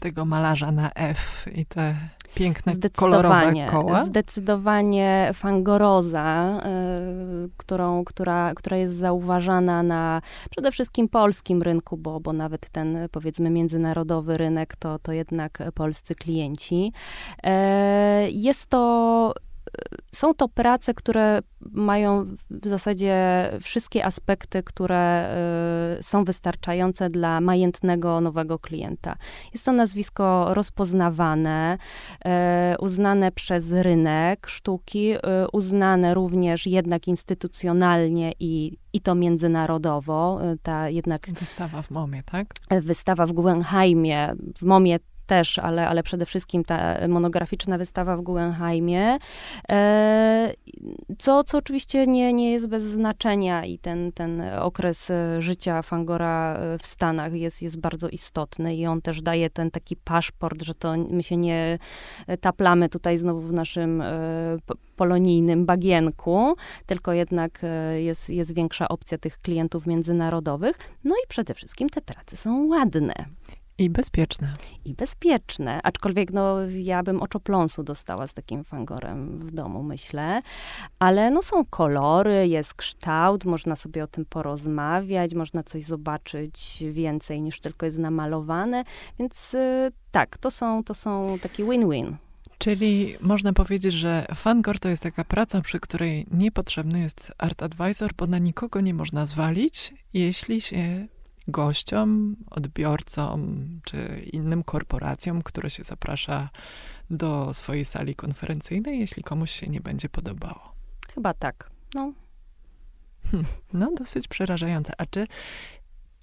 tego 0.00 0.24
malarza 0.24 0.72
na 0.72 0.92
F 0.94 1.46
i 1.54 1.66
te 1.66 1.94
piękne, 2.34 2.72
kolorowe 2.96 3.52
koła? 3.70 4.04
Zdecydowanie 4.04 5.30
fangoroza, 5.34 6.60
y, 7.46 7.50
którą, 7.56 8.04
która, 8.04 8.54
która 8.54 8.76
jest 8.76 8.94
zauważana 8.94 9.82
na 9.82 10.22
przede 10.50 10.72
wszystkim 10.72 11.08
polskim 11.08 11.62
rynku, 11.62 11.96
bo, 11.96 12.20
bo 12.20 12.32
nawet 12.32 12.70
ten 12.70 12.98
powiedzmy 13.12 13.50
międzynarodowy 13.50 14.34
rynek 14.34 14.76
to, 14.76 14.98
to 14.98 15.12
jednak 15.12 15.62
polscy 15.74 16.14
klienci. 16.14 16.92
Y, 17.38 18.30
jest 18.30 18.66
to 18.66 19.34
są 20.12 20.34
to 20.34 20.48
prace, 20.48 20.94
które 20.94 21.42
mają 21.60 22.24
w 22.50 22.68
zasadzie 22.68 23.14
wszystkie 23.62 24.04
aspekty, 24.04 24.62
które 24.62 25.34
y, 25.98 26.02
są 26.02 26.24
wystarczające 26.24 27.10
dla 27.10 27.40
majętnego 27.40 28.20
nowego 28.20 28.58
klienta. 28.58 29.16
Jest 29.52 29.64
to 29.64 29.72
nazwisko 29.72 30.54
rozpoznawane, 30.54 31.78
y, 32.18 32.28
uznane 32.78 33.32
przez 33.32 33.72
rynek 33.72 34.46
sztuki, 34.48 35.12
y, 35.12 35.18
uznane 35.52 36.14
również 36.14 36.66
jednak 36.66 37.08
instytucjonalnie 37.08 38.32
i, 38.40 38.78
i 38.92 39.00
to 39.00 39.14
międzynarodowo. 39.14 40.40
Ta 40.62 40.88
jednak 40.88 41.30
wystawa 41.40 41.82
w 41.82 41.90
MOMie, 41.90 42.22
tak? 42.22 42.54
Wystawa 42.82 43.26
w 43.26 43.32
Guggenheimie, 43.32 44.34
w 44.56 44.62
MOMie 44.62 44.98
też, 45.30 45.58
ale, 45.58 45.88
ale 45.88 46.02
przede 46.02 46.26
wszystkim 46.26 46.64
ta 46.64 47.08
monograficzna 47.08 47.78
wystawa 47.78 48.16
w 48.16 48.20
Guggenheimie, 48.20 49.18
e, 49.68 50.54
co, 51.18 51.44
co 51.44 51.58
oczywiście 51.58 52.06
nie, 52.06 52.32
nie 52.32 52.52
jest 52.52 52.68
bez 52.68 52.82
znaczenia 52.82 53.64
i 53.64 53.78
ten, 53.78 54.12
ten 54.12 54.42
okres 54.60 55.12
życia 55.38 55.82
Fangora 55.82 56.60
w 56.78 56.86
Stanach 56.86 57.32
jest, 57.32 57.62
jest 57.62 57.80
bardzo 57.80 58.08
istotny 58.08 58.76
i 58.76 58.86
on 58.86 59.02
też 59.02 59.22
daje 59.22 59.50
ten 59.50 59.70
taki 59.70 59.96
paszport, 59.96 60.62
że 60.62 60.74
to 60.74 60.96
my 61.10 61.22
się 61.22 61.36
nie 61.36 61.78
taplamy 62.40 62.88
tutaj 62.88 63.18
znowu 63.18 63.40
w 63.40 63.52
naszym 63.52 64.02
polonijnym 64.96 65.66
bagienku, 65.66 66.54
tylko 66.86 67.12
jednak 67.12 67.62
jest, 67.96 68.30
jest 68.30 68.54
większa 68.54 68.88
opcja 68.88 69.18
tych 69.18 69.38
klientów 69.38 69.86
międzynarodowych. 69.86 70.78
No 71.04 71.14
i 71.24 71.28
przede 71.28 71.54
wszystkim 71.54 71.88
te 71.88 72.00
prace 72.00 72.36
są 72.36 72.66
ładne. 72.66 73.14
I 73.80 73.90
bezpieczne. 73.90 74.52
I 74.84 74.94
bezpieczne. 74.94 75.80
Aczkolwiek 75.82 76.32
no, 76.32 76.56
ja 76.68 77.02
bym 77.02 77.22
oczopląsu 77.22 77.82
dostała 77.82 78.26
z 78.26 78.34
takim 78.34 78.64
fangorem 78.64 79.38
w 79.38 79.50
domu, 79.50 79.82
myślę. 79.82 80.42
Ale 80.98 81.30
no, 81.30 81.42
są 81.42 81.64
kolory, 81.64 82.48
jest 82.48 82.74
kształt, 82.74 83.44
można 83.44 83.76
sobie 83.76 84.04
o 84.04 84.06
tym 84.06 84.24
porozmawiać, 84.24 85.34
można 85.34 85.62
coś 85.62 85.82
zobaczyć 85.82 86.84
więcej 86.92 87.42
niż 87.42 87.60
tylko 87.60 87.86
jest 87.86 87.98
namalowane. 87.98 88.84
Więc 89.18 89.54
y, 89.54 89.92
tak, 90.10 90.38
to 90.38 90.50
są, 90.50 90.84
to 90.84 90.94
są 90.94 91.38
taki 91.42 91.64
win-win. 91.64 92.16
Czyli 92.58 93.16
można 93.20 93.52
powiedzieć, 93.52 93.92
że 93.92 94.26
Fangor 94.34 94.78
to 94.78 94.88
jest 94.88 95.02
taka 95.02 95.24
praca, 95.24 95.60
przy 95.60 95.80
której 95.80 96.26
niepotrzebny 96.30 97.00
jest 97.00 97.32
art 97.38 97.62
advisor, 97.62 98.10
bo 98.16 98.26
na 98.26 98.38
nikogo 98.38 98.80
nie 98.80 98.94
można 98.94 99.26
zwalić, 99.26 99.94
jeśli 100.14 100.60
się 100.60 101.06
gościom, 101.48 102.36
odbiorcom 102.50 103.66
czy 103.84 104.22
innym 104.32 104.62
korporacjom, 104.64 105.42
które 105.42 105.70
się 105.70 105.84
zaprasza 105.84 106.50
do 107.10 107.54
swojej 107.54 107.84
sali 107.84 108.14
konferencyjnej, 108.14 109.00
jeśli 109.00 109.22
komuś 109.22 109.50
się 109.50 109.66
nie 109.66 109.80
będzie 109.80 110.08
podobało. 110.08 110.72
Chyba 111.14 111.34
tak. 111.34 111.70
No. 111.94 112.12
Hm, 113.30 113.44
no, 113.72 113.92
dosyć 113.96 114.28
przerażające. 114.28 114.92
A 114.98 115.06
czy 115.06 115.26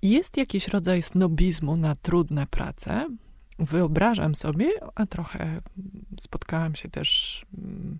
jest 0.01 0.37
jakiś 0.37 0.67
rodzaj 0.67 1.01
snobizmu 1.01 1.77
na 1.77 1.95
trudne 1.95 2.47
prace? 2.47 3.07
Wyobrażam 3.59 4.35
sobie, 4.35 4.69
a 4.95 5.05
trochę 5.05 5.61
spotkałam 6.19 6.75
się 6.75 6.89
też 6.89 7.41
mm, 7.57 7.99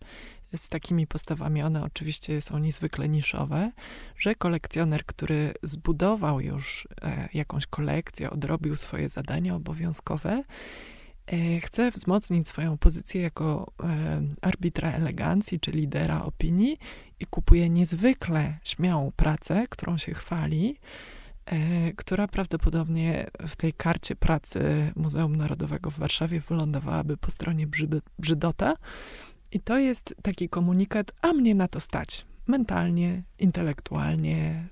z 0.55 0.69
takimi 0.69 1.07
postawami, 1.07 1.61
one 1.61 1.83
oczywiście 1.83 2.41
są 2.41 2.57
niezwykle 2.57 3.09
niszowe, 3.09 3.71
że 4.17 4.35
kolekcjoner, 4.35 5.05
który 5.05 5.53
zbudował 5.63 6.41
już 6.41 6.87
e, 7.01 7.29
jakąś 7.33 7.67
kolekcję, 7.67 8.29
odrobił 8.29 8.75
swoje 8.75 9.09
zadania 9.09 9.55
obowiązkowe, 9.55 10.43
e, 11.27 11.59
chce 11.61 11.91
wzmocnić 11.91 12.47
swoją 12.47 12.77
pozycję 12.77 13.21
jako 13.21 13.71
e, 13.83 14.21
arbitra 14.41 14.91
elegancji 14.91 15.59
czy 15.59 15.71
lidera 15.71 16.21
opinii 16.21 16.77
i 17.19 17.25
kupuje 17.25 17.69
niezwykle 17.69 18.57
śmiałą 18.63 19.11
pracę, 19.15 19.65
którą 19.69 19.97
się 19.97 20.13
chwali, 20.13 20.79
która 21.95 22.27
prawdopodobnie 22.27 23.29
w 23.47 23.55
tej 23.55 23.73
karcie 23.73 24.15
pracy 24.15 24.91
Muzeum 24.95 25.35
Narodowego 25.35 25.91
w 25.91 25.99
Warszawie 25.99 26.41
wylądowałaby 26.41 27.17
po 27.17 27.31
stronie 27.31 27.67
Brzydota, 28.19 28.75
i 29.51 29.59
to 29.59 29.77
jest 29.77 30.15
taki 30.21 30.49
komunikat, 30.49 31.11
a 31.21 31.33
mnie 31.33 31.55
na 31.55 31.67
to 31.67 31.79
stać. 31.79 32.25
Mentalnie, 32.47 33.23
intelektualnie, 33.39 34.67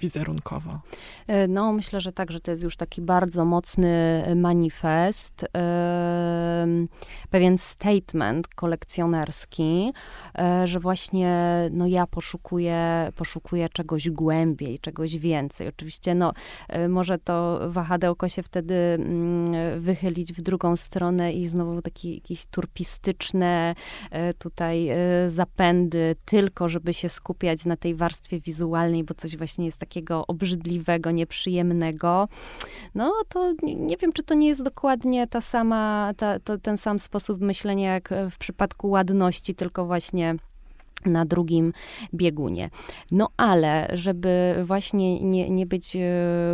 wizerunkowo. 0.00 0.80
E, 1.28 1.48
no, 1.48 1.72
myślę, 1.72 2.00
że 2.00 2.12
tak, 2.12 2.30
że 2.30 2.40
to 2.40 2.50
jest 2.50 2.64
już 2.64 2.76
taki 2.76 3.02
bardzo 3.02 3.44
mocny 3.44 4.24
manifest, 4.36 5.44
e, 5.56 6.66
pewien 7.30 7.58
statement 7.58 8.48
kolekcjonerski, 8.48 9.92
e, 10.38 10.66
że 10.66 10.80
właśnie 10.80 11.34
no, 11.72 11.86
ja 11.86 12.06
poszukuję, 12.06 13.10
poszukuję 13.16 13.68
czegoś 13.68 14.10
głębiej, 14.10 14.78
czegoś 14.78 15.16
więcej. 15.16 15.68
Oczywiście, 15.68 16.14
no, 16.14 16.32
e, 16.68 16.88
może 16.88 17.18
to 17.18 17.60
wahadełko 17.68 18.28
się 18.28 18.42
wtedy 18.42 18.74
mm, 18.74 19.80
wychylić 19.80 20.32
w 20.32 20.42
drugą 20.42 20.76
stronę 20.76 21.32
i 21.32 21.46
znowu 21.46 21.82
takie 21.82 22.14
jakieś 22.14 22.46
turpistyczne 22.46 23.74
e, 24.10 24.34
tutaj 24.34 24.90
zapędy, 25.28 26.16
tylko 26.24 26.68
żeby 26.68 26.94
się 26.94 27.08
skupiać 27.08 27.64
na 27.64 27.76
tej 27.76 27.94
warstwie 27.94 28.40
wizualnej, 28.40 29.04
bo 29.04 29.13
coś 29.14 29.36
właśnie 29.36 29.66
jest 29.66 29.78
takiego 29.78 30.26
obrzydliwego, 30.26 31.10
nieprzyjemnego, 31.10 32.28
no 32.94 33.12
to 33.28 33.52
nie, 33.62 33.96
wiem, 33.96 34.12
czy 34.12 34.22
to 34.22 34.34
nie 34.34 34.48
jest 34.48 34.62
dokładnie 34.62 35.26
ta 35.26 35.40
sama, 35.40 36.12
ta, 36.16 36.38
to, 36.38 36.58
ten 36.58 36.76
sam 36.76 36.98
sposób 36.98 37.40
myślenia 37.40 37.94
jak 37.94 38.14
w 38.30 38.38
przypadku 38.38 38.90
ładności, 38.90 39.54
tylko 39.54 39.86
właśnie 39.86 40.36
na 41.06 41.24
drugim 41.24 41.72
biegunie. 42.14 42.70
No 43.10 43.28
ale, 43.36 43.88
żeby 43.92 44.62
właśnie 44.64 45.20
nie, 45.20 45.50
nie 45.50 45.66
być 45.66 45.96
e, 45.96 46.00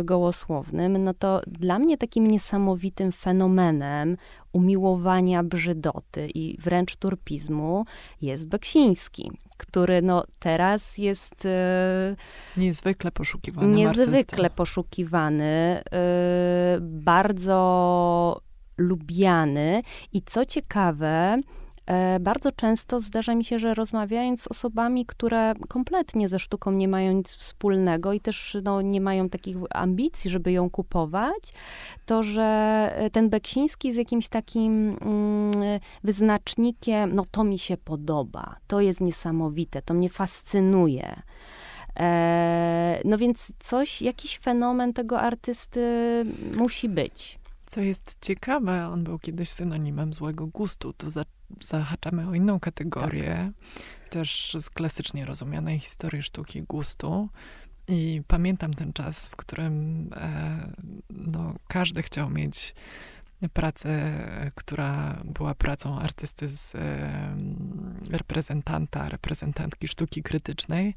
gołosłownym, 0.03 1.03
no 1.03 1.13
to 1.13 1.41
dla 1.47 1.79
mnie 1.79 1.97
takim 1.97 2.27
niesamowitym 2.27 3.11
fenomenem 3.11 4.17
umiłowania 4.53 5.43
brzydoty 5.43 6.29
i 6.35 6.57
wręcz 6.61 6.95
turpizmu 6.95 7.85
jest 8.21 8.49
Beksiński, 8.49 9.31
który 9.57 10.01
no 10.01 10.23
teraz 10.39 10.97
jest... 10.97 11.45
E, 11.45 12.15
niezwykle 12.57 13.11
poszukiwany 13.11 13.75
Niezwykle 13.75 14.49
poszukiwany, 14.49 15.43
e, 15.91 16.77
bardzo 16.81 18.41
lubiany 18.77 19.81
i 20.13 20.21
co 20.21 20.45
ciekawe, 20.45 21.37
bardzo 22.19 22.51
często 22.51 22.99
zdarza 22.99 23.35
mi 23.35 23.45
się, 23.45 23.59
że 23.59 23.73
rozmawiając 23.73 24.41
z 24.41 24.47
osobami, 24.47 25.05
które 25.05 25.53
kompletnie 25.67 26.29
ze 26.29 26.39
sztuką 26.39 26.71
nie 26.71 26.87
mają 26.87 27.13
nic 27.13 27.35
wspólnego 27.35 28.13
i 28.13 28.19
też 28.19 28.57
no, 28.63 28.81
nie 28.81 29.01
mają 29.01 29.29
takich 29.29 29.57
ambicji, 29.69 30.31
żeby 30.31 30.51
ją 30.51 30.69
kupować, 30.69 31.53
to 32.05 32.23
że 32.23 32.43
e, 32.95 33.09
ten 33.09 33.29
Beksiński 33.29 33.87
jest 33.87 33.97
jakimś 33.97 34.29
takim 34.29 34.97
mm, 35.01 35.51
wyznacznikiem, 36.03 37.15
no 37.15 37.25
to 37.31 37.43
mi 37.43 37.59
się 37.59 37.77
podoba, 37.77 38.55
to 38.67 38.81
jest 38.81 39.01
niesamowite, 39.01 39.81
to 39.81 39.93
mnie 39.93 40.09
fascynuje. 40.09 41.21
E, 41.99 43.01
no 43.05 43.17
więc 43.17 43.53
coś, 43.59 44.01
jakiś 44.01 44.37
fenomen 44.37 44.93
tego 44.93 45.21
artysty 45.21 45.81
musi 46.57 46.89
być. 46.89 47.39
Co 47.67 47.81
jest 47.81 48.17
ciekawe, 48.21 48.87
on 48.87 49.03
był 49.03 49.19
kiedyś 49.19 49.49
synonimem 49.49 50.13
złego 50.13 50.47
gustu. 50.47 50.93
Tu 50.93 51.09
za, 51.09 51.25
zahaczamy 51.61 52.27
o 52.27 52.33
inną 52.33 52.59
kategorię, 52.59 53.51
tak. 54.03 54.09
też 54.09 54.57
z 54.59 54.69
klasycznie 54.69 55.25
rozumianej 55.25 55.79
historii 55.79 56.21
sztuki 56.21 56.63
gustu. 56.63 57.29
I 57.87 58.21
pamiętam 58.27 58.73
ten 58.73 58.93
czas, 58.93 59.27
w 59.27 59.35
którym 59.35 60.09
e, 60.15 60.73
no, 61.09 61.55
każdy 61.67 62.03
chciał 62.03 62.29
mieć 62.29 62.75
pracę, 63.49 64.13
która 64.55 65.21
była 65.25 65.55
pracą 65.55 65.99
artysty 65.99 66.49
z 66.49 66.75
e, 66.75 67.35
reprezentanta, 68.09 69.09
reprezentantki 69.09 69.87
sztuki 69.87 70.23
krytycznej. 70.23 70.95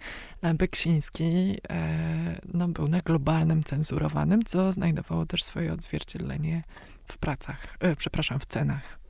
Beksiński 0.54 1.58
e, 1.70 2.40
no, 2.54 2.68
był 2.68 2.88
na 2.88 3.00
globalnym 3.00 3.64
cenzurowanym, 3.64 4.44
co 4.44 4.72
znajdowało 4.72 5.26
też 5.26 5.44
swoje 5.44 5.72
odzwierciedlenie 5.72 6.62
w 7.06 7.18
pracach, 7.18 7.76
e, 7.80 7.96
przepraszam, 7.96 8.40
w 8.40 8.46
cenach. 8.46 9.03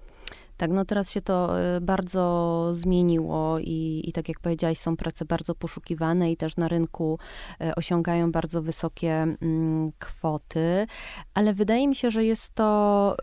Tak, 0.56 0.70
no 0.70 0.84
teraz 0.84 1.10
się 1.10 1.20
to 1.22 1.60
y, 1.76 1.80
bardzo 1.80 2.68
zmieniło 2.72 3.58
i, 3.58 4.02
i 4.04 4.12
tak 4.12 4.28
jak 4.28 4.40
powiedziałaś, 4.40 4.78
są 4.78 4.96
prace 4.96 5.24
bardzo 5.24 5.54
poszukiwane 5.54 6.32
i 6.32 6.36
też 6.36 6.56
na 6.56 6.68
rynku 6.68 7.18
y, 7.62 7.74
osiągają 7.74 8.32
bardzo 8.32 8.62
wysokie 8.62 9.12
mm, 9.12 9.92
kwoty, 9.98 10.86
ale 11.34 11.54
wydaje 11.54 11.88
mi 11.88 11.94
się, 11.94 12.10
że 12.10 12.24
jest 12.24 12.54
to 12.54 13.16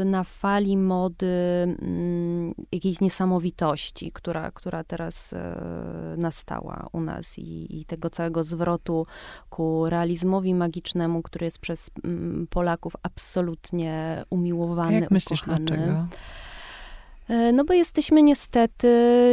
y, 0.00 0.04
na 0.04 0.24
fali 0.24 0.76
mody 0.76 1.26
mm, 1.82 2.54
jakiejś 2.72 3.00
niesamowitości, 3.00 4.12
która, 4.12 4.50
która 4.50 4.84
teraz 4.84 5.34
nastała 6.16 6.88
u 6.92 7.00
nas 7.00 7.38
i, 7.38 7.80
i 7.80 7.84
tego 7.84 8.10
całego 8.10 8.42
zwrotu 8.42 9.06
ku 9.50 9.86
realizmowi 9.86 10.54
magicznemu, 10.54 11.22
który 11.22 11.44
jest 11.44 11.58
przez 11.58 11.90
mm, 12.04 12.46
Polaków 12.50 12.92
absolutnie 13.02 14.24
umiłowany, 14.30 15.00
Jak 15.00 15.10
myślisz, 15.10 15.42
ukochany. 15.42 15.64
dlaczego? 15.64 16.06
E, 17.30 17.52
no 17.52 17.64
bo 17.64 17.74
jesteśmy 17.74 18.22
niestety 18.22 18.88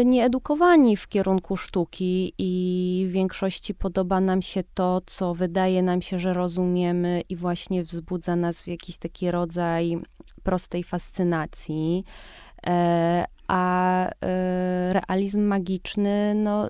nieedukowani 0.06 0.98
w 0.98 1.08
kierunku 1.08 1.58
sztuki 1.58 2.34
i 2.38 3.06
w 3.10 3.12
większości 3.12 3.74
podoba 3.74 4.22
nam 4.22 4.42
się 4.42 4.64
to, 4.74 5.02
co 5.06 5.34
wydaje 5.34 5.84
nam 5.84 6.02
się, 6.02 6.20
że 6.20 6.34
rozumiemy 6.34 7.22
i 7.30 7.36
właśnie 7.36 7.84
wzbudza 7.84 8.36
nas 8.36 8.64
w 8.64 8.68
jakiś 8.68 8.98
taki 8.98 9.32
rodzaj 9.32 9.98
prostej 10.44 10.84
fascynacji. 10.84 12.04
E, 12.68 13.26
a 13.48 14.06
e, 14.06 14.94
realizm 14.94 15.42
magiczny, 15.42 16.36
no 16.36 16.68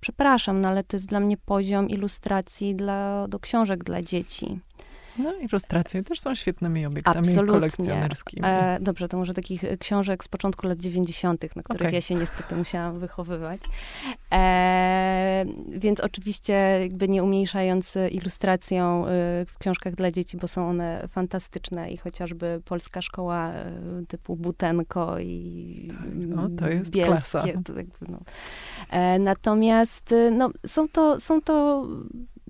przepraszam, 0.00 0.60
no 0.60 0.68
ale 0.68 0.84
to 0.84 0.96
jest 0.96 1.06
dla 1.06 1.20
mnie 1.20 1.36
poziom 1.36 1.90
ilustracji 1.90 2.74
dla, 2.74 3.28
do 3.28 3.38
książek 3.40 3.84
dla 3.84 4.02
dzieci. 4.02 4.60
No, 5.22 5.34
ilustracje 5.34 6.02
też 6.02 6.20
są 6.20 6.34
świetnymi 6.34 6.86
obiektami 6.86 7.18
Absolutnie. 7.18 7.52
kolekcjonerskimi. 7.52 8.42
E, 8.46 8.78
dobrze, 8.80 9.08
to 9.08 9.16
może 9.16 9.34
takich 9.34 9.64
książek 9.78 10.24
z 10.24 10.28
początku 10.28 10.66
lat 10.66 10.78
90., 10.78 11.56
na 11.56 11.62
których 11.62 11.80
okay. 11.80 11.92
ja 11.92 12.00
się 12.00 12.14
niestety 12.14 12.56
musiałam 12.56 12.98
wychowywać. 12.98 13.60
E, 14.32 15.44
więc 15.68 16.00
oczywiście 16.00 16.52
jakby 16.80 17.08
nie 17.08 17.22
umniejszając 17.22 17.98
ilustracją 18.10 19.06
y, 19.06 19.10
w 19.46 19.58
książkach 19.58 19.94
dla 19.94 20.10
dzieci, 20.10 20.36
bo 20.36 20.48
są 20.48 20.68
one 20.68 21.08
fantastyczne 21.08 21.90
i 21.90 21.96
chociażby 21.96 22.62
polska 22.64 23.02
szkoła 23.02 23.52
typu 24.08 24.36
Butenko 24.36 25.18
i 25.18 25.88
tak, 25.88 25.98
no, 26.14 26.48
to 26.58 26.68
jest 26.68 26.90
bielskie. 26.90 27.60
To 27.64 27.76
jakby, 27.76 28.06
no. 28.08 28.18
e, 28.90 29.18
natomiast 29.18 30.14
no, 30.32 30.50
są, 30.66 30.88
to, 30.88 31.20
są 31.20 31.42
to 31.42 31.86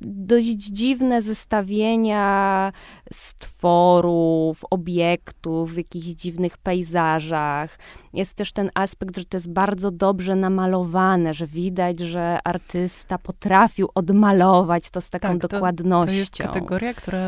dość 0.00 0.48
dziwne 0.48 1.22
zestawienia 1.22 2.72
stworów, 3.12 4.64
obiektów 4.70 5.74
w 5.74 5.76
jakichś 5.76 6.06
dziwnych 6.06 6.58
pejzażach. 6.58 7.78
Jest 8.12 8.34
też 8.34 8.52
ten 8.52 8.70
aspekt, 8.74 9.16
że 9.16 9.24
to 9.24 9.36
jest 9.36 9.52
bardzo 9.52 9.90
dobrze 9.90 10.34
namalowane, 10.34 11.34
że 11.34 11.46
widać, 11.46 12.00
że 12.00 12.38
artysta 12.44 13.18
potrafił 13.18 13.88
odmalować 13.94 14.90
to 14.90 15.00
z 15.00 15.10
taką 15.10 15.38
tak, 15.38 15.50
dokładnością. 15.50 16.10
To 16.10 16.16
jest 16.16 16.36
kategoria, 16.36 16.94
która 16.94 17.18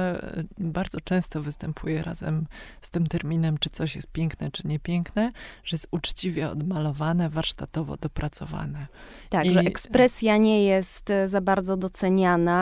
bardzo 0.58 1.00
często 1.00 1.42
występuje 1.42 2.02
razem 2.02 2.46
z 2.82 2.90
tym 2.90 3.06
terminem, 3.06 3.58
czy 3.58 3.70
coś 3.70 3.96
jest 3.96 4.12
piękne, 4.12 4.50
czy 4.50 4.66
niepiękne, 4.66 5.32
że 5.64 5.74
jest 5.74 5.88
uczciwie 5.90 6.50
odmalowane, 6.50 7.30
warsztatowo 7.30 7.96
dopracowane. 7.96 8.86
Tak, 9.30 9.46
I... 9.46 9.52
że 9.52 9.60
ekspresja 9.60 10.36
nie 10.36 10.64
jest 10.64 11.12
za 11.26 11.40
bardzo 11.40 11.76
doceniana 11.76 12.61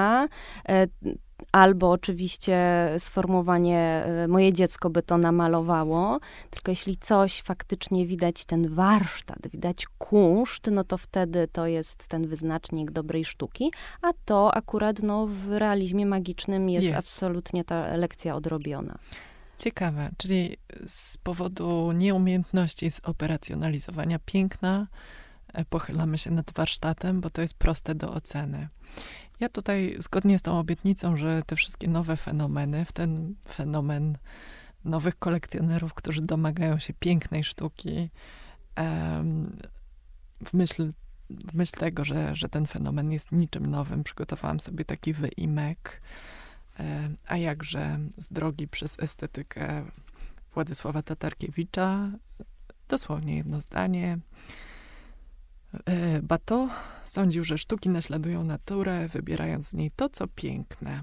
e, 0.68 0.86
albo 1.52 1.90
oczywiście 1.90 2.58
sformułowanie 2.98 3.78
e, 3.78 4.28
moje 4.28 4.52
dziecko 4.52 4.90
by 4.90 5.02
to 5.02 5.18
namalowało, 5.18 6.20
tylko 6.50 6.72
jeśli 6.72 6.96
coś 6.96 7.42
faktycznie 7.42 8.06
widać 8.06 8.44
ten 8.44 8.68
warsztat, 8.68 9.48
widać 9.52 9.86
kunszt, 9.98 10.68
no 10.72 10.84
to 10.84 10.98
wtedy 10.98 11.48
to 11.52 11.66
jest 11.66 12.08
ten 12.08 12.28
wyznacznik 12.28 12.90
dobrej 12.90 13.24
sztuki, 13.24 13.72
a 14.02 14.08
to 14.24 14.54
akurat 14.54 15.02
no, 15.02 15.26
w 15.26 15.52
realizmie 15.52 16.06
magicznym 16.06 16.68
jest, 16.68 16.84
jest. 16.86 16.98
absolutnie 16.98 17.64
ta 17.64 17.96
lekcja 17.96 18.36
odrobiona. 18.36 18.98
Ciekawe, 19.58 20.10
czyli 20.16 20.56
z 20.86 21.16
powodu 21.16 21.92
nieumiejętności 21.92 22.90
zoperacjonalizowania 22.90 24.18
piękna 24.18 24.86
e, 25.52 25.64
pochylamy 25.64 26.18
się 26.18 26.30
nad 26.30 26.52
warsztatem, 26.52 27.20
bo 27.20 27.30
to 27.30 27.42
jest 27.42 27.54
proste 27.54 27.94
do 27.94 28.12
oceny. 28.14 28.68
Ja 29.40 29.48
tutaj 29.48 29.96
zgodnie 29.98 30.38
z 30.38 30.42
tą 30.42 30.58
obietnicą, 30.58 31.16
że 31.16 31.42
te 31.46 31.56
wszystkie 31.56 31.88
nowe 31.88 32.16
fenomeny, 32.16 32.84
w 32.84 32.92
ten 32.92 33.34
fenomen 33.48 34.18
nowych 34.84 35.18
kolekcjonerów, 35.18 35.94
którzy 35.94 36.22
domagają 36.22 36.78
się 36.78 36.94
pięknej 36.94 37.44
sztuki, 37.44 38.10
w 40.44 40.52
myśl, 40.54 40.92
w 41.30 41.54
myśl 41.54 41.76
tego, 41.76 42.04
że, 42.04 42.36
że 42.36 42.48
ten 42.48 42.66
fenomen 42.66 43.12
jest 43.12 43.32
niczym 43.32 43.66
nowym, 43.66 44.04
przygotowałam 44.04 44.60
sobie 44.60 44.84
taki 44.84 45.12
wyimek, 45.12 46.02
a 47.26 47.36
jakże 47.36 47.98
z 48.16 48.28
drogi 48.28 48.68
przez 48.68 49.00
estetykę 49.00 49.84
Władysława 50.54 51.02
Tatarkiewicza, 51.02 52.10
dosłownie 52.88 53.36
jedno 53.36 53.60
zdanie. 53.60 54.18
E, 55.86 56.22
Bato 56.22 56.68
sądził, 57.04 57.44
że 57.44 57.58
sztuki 57.58 57.90
naśladują 57.90 58.44
naturę, 58.44 59.08
wybierając 59.08 59.68
z 59.68 59.74
niej 59.74 59.90
to, 59.96 60.08
co 60.08 60.28
piękne. 60.28 61.02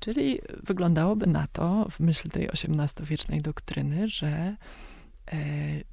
Czyli 0.00 0.38
wyglądałoby 0.62 1.26
na 1.26 1.46
to, 1.46 1.86
w 1.90 2.00
myśl 2.00 2.28
tej 2.28 2.48
XVIII-wiecznej 2.48 3.42
doktryny, 3.42 4.08
że 4.08 4.28
e, 4.28 4.56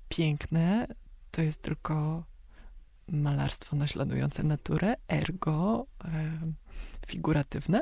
piękne 0.09 0.87
to 1.31 1.41
jest 1.41 1.61
tylko 1.61 2.23
malarstwo 3.07 3.75
naśladujące 3.75 4.43
naturę, 4.43 4.95
ergo 5.07 5.85
e, 6.05 6.09
figuratywne. 7.07 7.81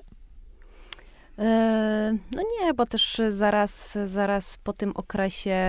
E, 1.40 2.18
no 2.32 2.42
nie, 2.42 2.74
bo 2.74 2.86
też 2.86 3.22
zaraz, 3.30 3.98
zaraz 4.06 4.58
po 4.58 4.74
tym 4.74 4.92
okresie 4.96 5.60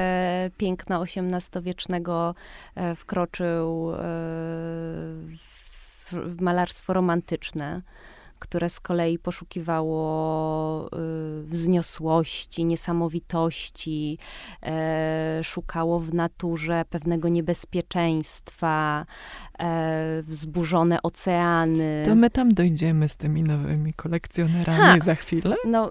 piękna 0.57 1.01
XVIII-wiecznego 1.01 2.35
e, 2.75 2.95
wkroczył 2.95 3.93
e, 3.93 3.97
w 6.13 6.41
malarstwo 6.41 6.93
romantyczne 6.93 7.83
które 8.39 8.69
z 8.69 8.81
kolei 8.81 9.19
poszukiwało 9.19 10.91
wzniosłości, 11.43 12.65
niesamowitości, 12.65 14.19
szukało 15.43 16.01
w 16.01 16.15
naturze 16.15 16.85
pewnego 16.91 17.29
niebezpieczeństwa, 17.29 19.07
e, 19.59 20.23
wzburzone 20.23 21.03
oceany. 21.03 22.03
To 22.05 22.15
my 22.15 22.31
tam 22.31 22.49
dojdziemy 22.49 23.09
z 23.09 23.17
tymi 23.17 23.43
nowymi 23.43 23.95
kolekcjonerami 23.95 24.79
ha, 24.79 24.97
za 25.05 25.15
chwilę? 25.15 25.57
No, 25.65 25.91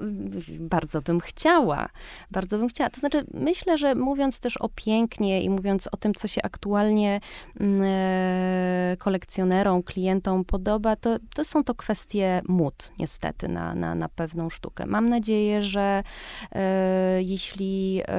bardzo 0.59 1.01
bym 1.01 1.19
chciała. 1.19 1.89
Bardzo 2.31 2.57
bym 2.57 2.67
chciała. 2.67 2.89
To 2.89 2.99
znaczy, 2.99 3.25
myślę, 3.33 3.77
że 3.77 3.95
mówiąc 3.95 4.39
też 4.39 4.57
o 4.57 4.69
pięknie 4.69 5.43
i 5.43 5.49
mówiąc 5.49 5.87
o 5.91 5.97
tym, 5.97 6.13
co 6.13 6.27
się 6.27 6.41
aktualnie 6.41 7.19
mm, 7.59 7.81
e, 7.85 8.97
kolekcjonerom, 8.99 9.83
klientom 9.83 10.45
podoba, 10.45 10.95
to, 10.95 11.17
to 11.35 11.43
są 11.43 11.63
to 11.63 11.75
kwestie 11.75 12.41
mód, 12.47 12.91
niestety, 12.99 13.47
na, 13.47 13.75
na, 13.75 13.95
na 13.95 14.09
pewną 14.09 14.49
sztukę. 14.49 14.85
Mam 14.85 15.09
nadzieję, 15.09 15.63
że 15.63 16.03
e, 16.51 17.23
jeśli 17.23 18.01
e, 18.07 18.15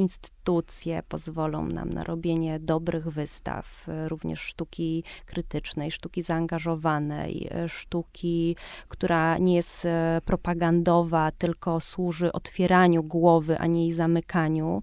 instytucje 0.00 1.02
pozwolą 1.08 1.66
nam 1.66 1.90
na 1.90 2.04
robienie 2.04 2.58
dobrych 2.60 3.08
wystaw, 3.08 3.88
e, 3.88 4.08
również 4.08 4.40
sztuki 4.40 5.04
krytycznej, 5.26 5.90
sztuki 5.90 6.22
zaangażowanej, 6.22 7.48
e, 7.50 7.68
sztuki, 7.68 8.56
która 8.88 9.38
nie 9.38 9.54
jest 9.54 9.84
e, 9.84 10.20
propagandowa, 10.24 11.30
tylko 11.38 11.80
służy 11.80 12.32
otwieraniu 12.32 13.02
głowy, 13.02 13.58
a 13.58 13.66
nie 13.66 13.80
jej 13.80 13.92
zamykaniu, 13.92 14.82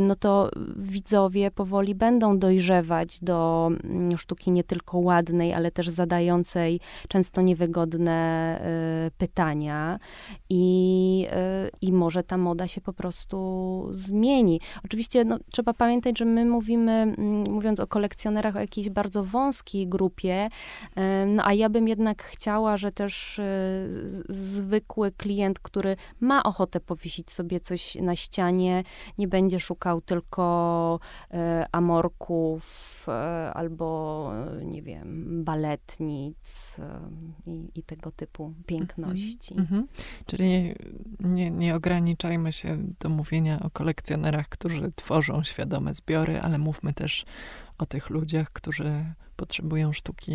no 0.00 0.16
to 0.16 0.50
widzowie 0.76 1.50
powoli 1.50 1.94
będą 1.94 2.38
dojrzewać 2.38 3.18
do 3.20 3.70
mm, 3.84 4.18
sztuki 4.18 4.50
nie 4.50 4.64
tylko 4.64 4.98
ładnej, 4.98 5.54
ale 5.54 5.70
też 5.70 5.88
zadającej 5.88 6.80
często 7.08 7.42
niewygodne 7.42 8.12
pytania 9.18 9.98
i, 10.48 11.26
i 11.80 11.92
może 11.92 12.22
ta 12.22 12.36
moda 12.36 12.66
się 12.66 12.80
po 12.80 12.92
prostu 12.92 13.88
zmieni 13.90 14.31
zmieni. 14.32 14.60
Oczywiście 14.84 15.24
no, 15.24 15.38
trzeba 15.50 15.74
pamiętać, 15.74 16.18
że 16.18 16.24
my 16.24 16.44
mówimy, 16.44 16.92
mm, 16.92 17.44
mówiąc 17.50 17.80
o 17.80 17.86
kolekcjonerach, 17.86 18.56
o 18.56 18.60
jakiejś 18.60 18.90
bardzo 18.90 19.24
wąskiej 19.24 19.86
grupie, 19.86 20.48
no 21.26 21.42
a 21.46 21.52
ja 21.52 21.68
bym 21.68 21.88
jednak 21.88 22.22
chciała, 22.22 22.76
że 22.76 22.92
też 22.92 23.38
e, 23.38 23.44
zwykły 24.28 25.12
klient, 25.12 25.58
który 25.58 25.96
ma 26.20 26.42
ochotę 26.42 26.80
powiesić 26.80 27.30
sobie 27.30 27.60
coś 27.60 27.94
na 27.94 28.16
ścianie, 28.16 28.84
nie 29.18 29.28
będzie 29.28 29.60
szukał 29.60 30.00
tylko 30.00 31.00
e, 31.30 31.66
amorków 31.72 33.06
e, 33.08 33.12
albo, 33.54 34.30
nie 34.64 34.82
wiem, 34.82 35.44
baletnic 35.44 36.80
i, 37.46 37.68
i 37.74 37.82
tego 37.82 38.10
typu 38.10 38.54
piękności. 38.66 39.54
Mm 39.54 39.66
-hmm. 39.66 39.82
Czyli 40.26 40.74
nie, 41.20 41.50
nie 41.50 41.74
ograniczajmy 41.74 42.52
się 42.52 42.78
do 43.00 43.08
mówienia 43.08 43.60
o 43.60 43.70
kolekcjonerach 43.70 44.21
którzy 44.48 44.92
tworzą 44.96 45.44
świadome 45.44 45.94
zbiory, 45.94 46.40
ale 46.40 46.58
mówmy 46.58 46.92
też 46.92 47.24
o 47.82 47.86
tych 47.86 48.10
ludziach, 48.10 48.52
którzy 48.52 49.04
potrzebują 49.36 49.92
sztuki 49.92 50.34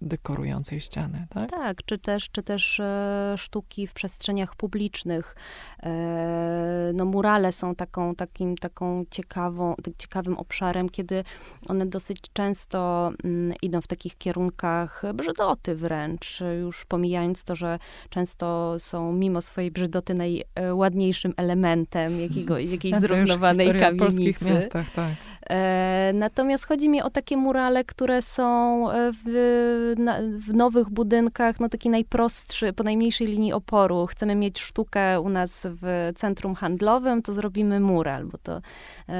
dekorującej 0.00 0.80
ściany, 0.80 1.26
tak? 1.30 1.50
Tak, 1.50 1.84
czy 1.84 1.98
też, 1.98 2.30
czy 2.30 2.42
też 2.42 2.80
e, 2.80 3.34
sztuki 3.36 3.86
w 3.86 3.92
przestrzeniach 3.92 4.56
publicznych. 4.56 5.36
E, 5.82 6.90
no 6.94 7.04
murale 7.04 7.52
są 7.52 7.74
taką, 7.74 8.14
takim, 8.14 8.56
taką 8.56 9.04
ciekawą, 9.10 9.74
tak 9.84 9.94
ciekawym 9.98 10.36
obszarem, 10.38 10.88
kiedy 10.88 11.24
one 11.68 11.86
dosyć 11.86 12.18
często 12.32 13.10
mm, 13.24 13.56
idą 13.62 13.80
w 13.80 13.86
takich 13.86 14.18
kierunkach 14.18 15.02
brzydoty 15.14 15.74
wręcz, 15.74 16.42
już 16.60 16.84
pomijając 16.84 17.44
to, 17.44 17.56
że 17.56 17.78
często 18.10 18.74
są 18.78 19.12
mimo 19.12 19.40
swojej 19.40 19.70
brzydoty 19.70 20.14
najładniejszym 20.14 21.34
elementem 21.36 22.20
jakiego, 22.20 22.58
jakiejś 22.74 22.96
zrównowanej 22.96 23.66
kamienicy. 23.66 23.94
w 23.94 23.98
polskich 23.98 24.42
miastach, 24.42 24.90
tak. 24.90 25.14
E, 25.50 26.12
natomiast 26.14 26.66
chodzi 26.68 26.88
mi 26.88 27.02
o 27.02 27.10
takie 27.10 27.36
murale, 27.36 27.84
które 27.84 28.22
są 28.22 28.84
w, 29.24 29.94
na, 29.98 30.18
w 30.38 30.54
nowych 30.54 30.90
budynkach, 30.90 31.60
no 31.60 31.68
taki 31.68 31.90
najprostszy, 31.90 32.72
po 32.72 32.82
najmniejszej 32.82 33.26
linii 33.26 33.52
oporu. 33.52 34.06
Chcemy 34.06 34.34
mieć 34.34 34.60
sztukę 34.60 35.20
u 35.20 35.28
nas 35.28 35.66
w 35.82 36.12
centrum 36.16 36.54
handlowym, 36.54 37.22
to 37.22 37.32
zrobimy 37.32 37.80
mural, 37.80 38.26
bo 38.26 38.38
to 38.38 38.60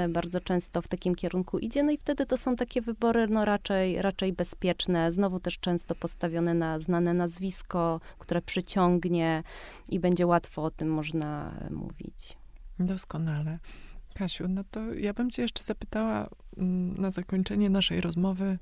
bardzo 0.08 0.40
często 0.40 0.82
w 0.82 0.88
takim 0.88 1.14
kierunku 1.14 1.58
idzie. 1.58 1.82
No 1.82 1.92
i 1.92 1.98
wtedy 1.98 2.26
to 2.26 2.36
są 2.36 2.56
takie 2.56 2.82
wybory 2.82 3.28
no 3.28 3.44
raczej, 3.44 4.02
raczej 4.02 4.32
bezpieczne. 4.32 5.12
Znowu 5.12 5.40
też 5.40 5.58
często 5.58 5.94
postawione 5.94 6.54
na 6.54 6.80
znane 6.80 7.14
nazwisko, 7.14 8.00
które 8.18 8.42
przyciągnie 8.42 9.42
i 9.88 10.00
będzie 10.00 10.26
łatwo 10.26 10.64
o 10.64 10.70
tym 10.70 10.88
można 10.90 11.54
mówić. 11.70 12.38
Doskonale. 12.78 13.58
Kasiu, 14.14 14.48
no 14.48 14.62
to 14.70 14.94
ja 14.94 15.14
bym 15.14 15.30
cię 15.30 15.42
jeszcze 15.42 15.64
zapytała 15.64 16.28
na 16.98 17.10
zakończenie 17.10 17.70
naszej 17.70 18.00
rozmowy 18.00 18.58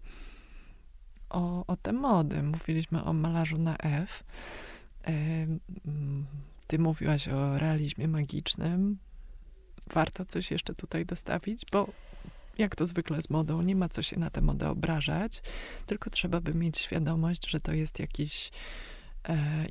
o, 1.31 1.67
o 1.67 1.77
te 1.77 1.93
mody. 1.93 2.43
Mówiliśmy 2.43 3.05
o 3.05 3.13
malarzu 3.13 3.59
na 3.59 3.79
F. 3.79 4.25
Mm, 5.03 5.61
ty 6.67 6.79
mówiłaś 6.79 7.29
o 7.29 7.59
realizmie 7.59 8.09
magicznym. 8.09 8.99
Warto 9.93 10.25
coś 10.25 10.51
jeszcze 10.51 10.75
tutaj 10.75 11.07
dostawić, 11.07 11.63
bo 11.73 11.89
jak 12.59 12.77
to 12.77 12.87
zwykle 12.87 13.23
z 13.23 13.31
modą, 13.31 13.63
nie 13.63 13.77
ma 13.77 13.89
co 13.89 14.03
się 14.03 14.19
na 14.19 14.31
tę 14.31 14.41
modę 14.41 14.71
obrażać, 14.71 15.43
tylko 15.87 16.11
trzeba 16.11 16.41
by 16.41 16.55
mieć 16.55 16.79
świadomość, 16.79 17.51
że 17.51 17.61
to 17.61 17.73
jest 17.73 17.99
jakiś 17.99 18.51
E, 18.51 18.96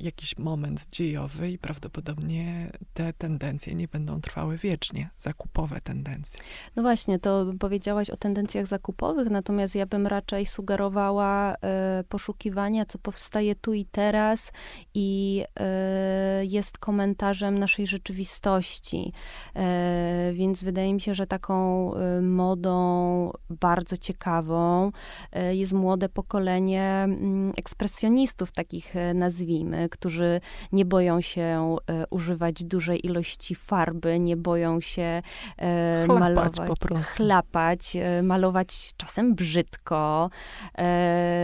jakiś 0.00 0.38
moment 0.38 0.86
dziejowy 0.86 1.50
i 1.50 1.58
prawdopodobnie 1.58 2.70
te 2.94 3.12
tendencje 3.12 3.74
nie 3.74 3.88
będą 3.88 4.20
trwały 4.20 4.56
wiecznie, 4.56 5.10
zakupowe 5.18 5.80
tendencje. 5.80 6.40
No 6.76 6.82
właśnie, 6.82 7.18
to 7.18 7.46
powiedziałaś 7.58 8.10
o 8.10 8.16
tendencjach 8.16 8.66
zakupowych, 8.66 9.30
natomiast 9.30 9.74
ja 9.74 9.86
bym 9.86 10.06
raczej 10.06 10.46
sugerowała 10.46 11.54
e, 11.54 12.04
poszukiwania, 12.08 12.86
co 12.86 12.98
powstaje 12.98 13.54
tu 13.54 13.74
i 13.74 13.84
teraz 13.84 14.52
i 14.94 15.42
e, 15.60 16.44
jest 16.44 16.78
komentarzem 16.78 17.58
naszej 17.58 17.86
rzeczywistości. 17.86 19.12
E, 19.56 20.32
więc 20.34 20.64
wydaje 20.64 20.94
mi 20.94 21.00
się, 21.00 21.14
że 21.14 21.26
taką 21.26 21.94
e, 21.94 22.20
modą 22.20 23.32
bardzo 23.50 23.96
ciekawą 23.96 24.92
e, 25.32 25.56
jest 25.56 25.72
młode 25.72 26.08
pokolenie 26.08 26.84
mm, 26.84 27.52
ekspresjonistów, 27.56 28.52
takich 28.52 28.94
nazwisk 29.14 29.45
nazwijmy, 29.46 29.88
którzy 29.88 30.40
nie 30.72 30.84
boją 30.84 31.20
się 31.20 31.76
e, 31.86 32.04
używać 32.10 32.64
dużej 32.64 33.06
ilości 33.06 33.54
farby, 33.54 34.20
nie 34.20 34.36
boją 34.36 34.80
się 34.80 35.22
e, 35.58 36.04
chlapać 36.06 36.20
malować, 36.20 36.56
po 36.68 36.76
prostu. 36.76 37.14
chlapać, 37.16 37.96
e, 37.96 38.22
malować 38.22 38.92
czasem 38.96 39.34
brzydko. 39.34 40.30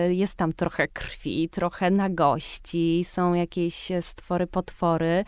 Jest 0.08 0.34
tam 0.34 0.52
trochę 0.52 0.88
krwi, 0.88 1.48
trochę 1.48 1.90
nagości, 1.90 3.04
są 3.04 3.34
jakieś 3.34 3.92
stwory, 4.00 4.46
potwory, 4.46 5.24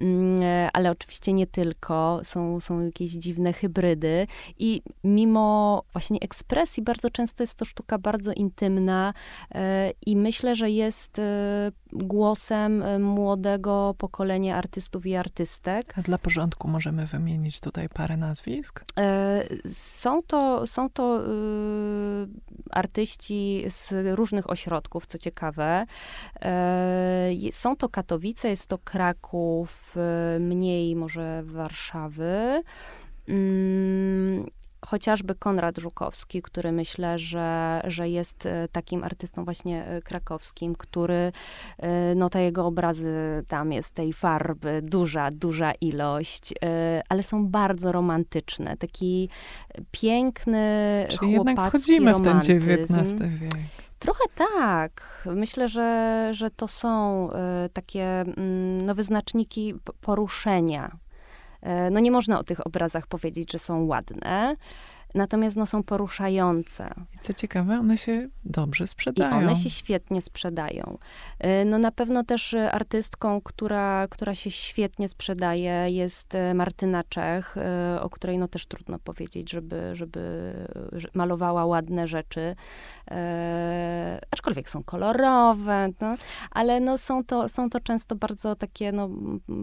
mm, 0.00 0.70
ale 0.72 0.90
oczywiście 0.90 1.32
nie 1.32 1.46
tylko. 1.46 2.20
Są, 2.22 2.60
są 2.60 2.80
jakieś 2.80 3.10
dziwne 3.10 3.52
hybrydy 3.52 4.26
i 4.58 4.82
mimo 5.04 5.82
właśnie 5.92 6.18
ekspresji 6.20 6.82
bardzo 6.82 7.10
często 7.10 7.42
jest 7.42 7.54
to 7.54 7.64
sztuka 7.64 7.98
bardzo 7.98 8.32
intymna 8.32 9.14
i 10.06 10.16
myślę, 10.16 10.56
że 10.56 10.70
jest 10.70 11.20
głosem 12.18 12.82
y, 12.82 12.98
młodego 12.98 13.94
pokolenia 13.98 14.56
artystów 14.56 15.06
i 15.06 15.14
artystek. 15.16 15.98
A 15.98 16.02
dla 16.02 16.18
porządku 16.18 16.68
możemy 16.68 17.06
wymienić 17.06 17.60
tutaj 17.60 17.88
parę 17.88 18.16
nazwisk? 18.16 18.84
E, 18.98 19.44
są 19.72 20.22
to, 20.22 20.66
są 20.66 20.90
to 20.90 21.20
y, 21.20 22.28
artyści 22.70 23.64
z 23.68 23.94
różnych 24.16 24.50
ośrodków, 24.50 25.06
co 25.06 25.18
ciekawe. 25.18 25.86
E, 26.42 27.30
są 27.50 27.76
to 27.76 27.88
Katowice, 27.88 28.48
jest 28.48 28.66
to 28.66 28.78
Kraków, 28.78 29.96
y, 30.36 30.40
mniej 30.40 30.96
może 30.96 31.42
Warszawy. 31.44 32.62
Chociażby 34.86 35.34
Konrad 35.34 35.78
Żukowski, 35.78 36.42
który 36.42 36.72
myślę, 36.72 37.18
że, 37.18 37.80
że 37.84 38.08
jest 38.08 38.46
e, 38.46 38.68
takim 38.72 39.04
artystą 39.04 39.44
właśnie 39.44 39.84
e, 39.84 40.02
krakowskim, 40.02 40.74
który, 40.74 41.32
e, 41.78 42.14
no 42.14 42.28
te 42.28 42.42
jego 42.42 42.66
obrazy, 42.66 43.44
tam 43.48 43.72
jest 43.72 43.94
tej 43.94 44.12
farby 44.12 44.80
duża, 44.82 45.30
duża 45.30 45.72
ilość, 45.72 46.54
ale 47.08 47.22
są 47.22 47.46
bardzo 47.46 47.92
romantyczne. 47.92 48.76
Taki 48.76 49.28
piękny, 49.90 51.06
Czyli 51.08 51.32
jednak 51.32 51.68
wchodzimy 51.68 52.12
romantyzm. 52.12 52.60
w 52.60 52.64
ten 52.64 52.82
XIX 52.82 53.18
wiek. 53.40 53.52
Trochę 53.98 54.24
tak. 54.34 55.28
Myślę, 55.34 55.68
że, 55.68 56.28
że 56.32 56.50
to 56.50 56.68
są 56.68 57.28
takie 57.72 58.04
mm, 58.20 58.80
no, 58.86 58.94
wyznaczniki 58.94 59.74
poruszenia 60.00 60.96
no 61.90 62.00
nie 62.00 62.10
można 62.10 62.38
o 62.38 62.44
tych 62.44 62.66
obrazach 62.66 63.06
powiedzieć, 63.06 63.52
że 63.52 63.58
są 63.58 63.84
ładne, 63.84 64.56
natomiast 65.18 65.56
no, 65.56 65.66
są 65.66 65.82
poruszające. 65.82 66.90
I 67.14 67.18
co 67.18 67.32
ciekawe, 67.32 67.78
one 67.78 67.98
się 67.98 68.28
dobrze 68.44 68.86
sprzedają. 68.86 69.40
I 69.40 69.44
one 69.44 69.54
się 69.54 69.70
świetnie 69.70 70.22
sprzedają. 70.22 70.98
E, 71.38 71.64
no 71.64 71.78
na 71.78 71.92
pewno 71.92 72.24
też 72.24 72.54
artystką, 72.54 73.40
która, 73.40 74.08
która 74.10 74.34
się 74.34 74.50
świetnie 74.50 75.08
sprzedaje 75.08 75.86
jest 75.90 76.34
e, 76.34 76.54
Martyna 76.54 77.04
Czech, 77.04 77.56
o 78.00 78.10
której 78.10 78.38
no 78.38 78.48
też 78.48 78.66
trudno 78.66 78.98
powiedzieć, 78.98 79.50
żeby, 79.50 79.90
żeby 79.92 80.52
malowała 81.14 81.66
ładne 81.66 82.06
rzeczy. 82.06 82.56
E, 83.10 84.20
aczkolwiek 84.30 84.70
są 84.70 84.82
kolorowe, 84.82 85.88
no, 86.00 86.14
ale 86.50 86.80
no 86.80 86.98
są, 86.98 87.24
to, 87.24 87.48
są 87.48 87.70
to 87.70 87.80
często 87.80 88.16
bardzo 88.16 88.56
takie, 88.56 88.92
no, 88.92 89.08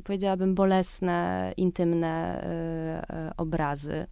powiedziałabym, 0.04 0.56
bolesne, 0.56 1.54
intymne 1.58 2.44
e, 2.44 3.32
obrazy. 3.38 4.08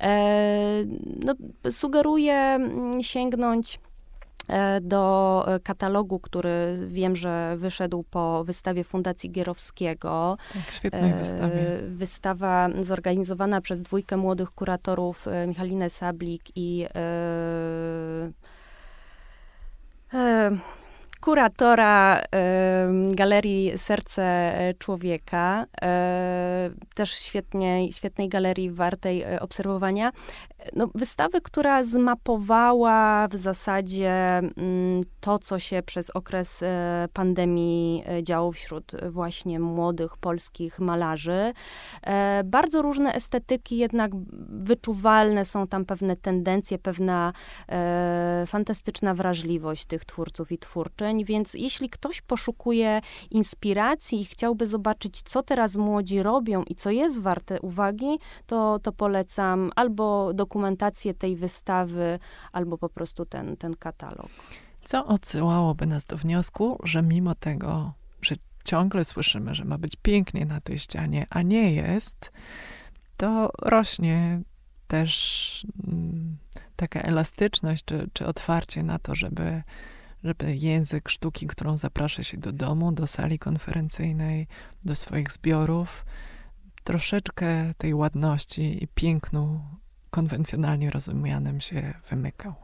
E, 0.00 0.75
no, 1.24 1.34
sugeruję 1.70 2.34
mm, 2.34 3.02
sięgnąć 3.02 3.80
e, 4.48 4.80
do 4.80 5.46
katalogu, 5.62 6.18
który 6.18 6.78
wiem, 6.86 7.16
że 7.16 7.54
wyszedł 7.56 8.04
po 8.10 8.44
wystawie 8.44 8.84
Fundacji 8.84 9.30
Gierowskiego. 9.30 10.36
Tak, 10.52 10.70
świetnej 10.70 11.10
e, 11.10 11.14
wystawie. 11.14 11.64
Wystawa 11.88 12.68
zorganizowana 12.82 13.60
przez 13.60 13.82
dwójkę 13.82 14.16
młodych 14.16 14.50
kuratorów, 14.50 15.26
Michalinę 15.46 15.90
Sablik 15.90 16.42
i 16.56 16.86
kuratora 21.20 22.22
Galerii 23.12 23.78
Serce 23.78 24.56
Człowieka, 24.78 25.66
e, 25.82 26.70
też 26.94 27.10
świetnie, 27.10 27.92
świetnej 27.92 28.28
galerii 28.28 28.70
wartej 28.70 29.22
e, 29.22 29.40
obserwowania 29.40 30.12
no, 30.76 30.88
wystawy, 30.94 31.40
która 31.40 31.84
zmapowała 31.84 33.28
w 33.28 33.36
zasadzie 33.36 34.12
mm, 34.12 35.02
to, 35.20 35.38
co 35.38 35.58
się 35.58 35.82
przez 35.82 36.10
okres 36.10 36.62
e, 36.62 37.08
pandemii 37.12 38.04
działo 38.22 38.52
wśród 38.52 38.92
właśnie 39.08 39.60
młodych 39.60 40.16
polskich 40.16 40.78
malarzy. 40.78 41.52
Bardzo 42.44 42.82
różne 42.82 43.14
estetyki, 43.14 43.78
jednak 43.78 44.10
wyczuwalne 44.48 45.44
są 45.44 45.66
tam 45.66 45.84
pewne 45.84 46.16
tendencje, 46.16 46.78
pewna 46.78 47.32
fantastyczna 48.46 49.14
wrażliwość 49.14 49.86
tych 49.86 50.04
twórców 50.04 50.52
i 50.52 50.58
twórczyń, 50.58 51.15
więc 51.24 51.54
jeśli 51.54 51.90
ktoś 51.90 52.20
poszukuje 52.20 53.00
inspiracji 53.30 54.20
i 54.20 54.24
chciałby 54.24 54.66
zobaczyć, 54.66 55.22
co 55.22 55.42
teraz 55.42 55.76
młodzi 55.76 56.22
robią 56.22 56.62
i 56.62 56.74
co 56.74 56.90
jest 56.90 57.20
warte 57.20 57.60
uwagi, 57.60 58.18
to, 58.46 58.78
to 58.78 58.92
polecam 58.92 59.70
albo 59.76 60.32
dokumentację, 60.34 61.14
tej 61.14 61.36
wystawy 61.36 62.18
albo 62.52 62.78
po 62.78 62.88
prostu 62.88 63.26
ten, 63.26 63.56
ten 63.56 63.76
katalog. 63.76 64.28
Co 64.84 65.06
odsyłałoby 65.06 65.86
nas 65.86 66.04
do 66.04 66.16
wniosku, 66.16 66.78
że 66.82 67.02
mimo 67.02 67.34
tego, 67.34 67.92
że 68.22 68.34
ciągle 68.64 69.04
słyszymy, 69.04 69.54
że 69.54 69.64
ma 69.64 69.78
być 69.78 69.96
pięknie 70.02 70.46
na 70.46 70.60
tej 70.60 70.78
ścianie, 70.78 71.26
a 71.30 71.42
nie 71.42 71.72
jest, 71.72 72.32
to 73.16 73.50
rośnie 73.58 74.40
też 74.86 75.66
mm, 75.86 76.36
taka 76.76 77.00
elastyczność 77.00 77.84
czy, 77.84 78.08
czy 78.12 78.26
otwarcie 78.26 78.82
na 78.82 78.98
to, 78.98 79.14
żeby, 79.14 79.62
żeby 80.26 80.56
język 80.56 81.08
sztuki, 81.08 81.46
którą 81.46 81.78
zaprasza 81.78 82.22
się 82.22 82.36
do 82.38 82.52
domu, 82.52 82.92
do 82.92 83.06
sali 83.06 83.38
konferencyjnej, 83.38 84.46
do 84.84 84.94
swoich 84.94 85.32
zbiorów, 85.32 86.06
troszeczkę 86.84 87.74
tej 87.78 87.94
ładności 87.94 88.84
i 88.84 88.88
pięknu 88.88 89.60
konwencjonalnie 90.10 90.90
rozumianym 90.90 91.60
się 91.60 91.94
wymykał. 92.10 92.54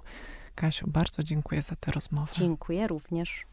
Kasiu, 0.54 0.90
bardzo 0.90 1.22
dziękuję 1.22 1.62
za 1.62 1.76
tę 1.76 1.92
rozmowę. 1.92 2.32
Dziękuję 2.32 2.86
również. 2.86 3.46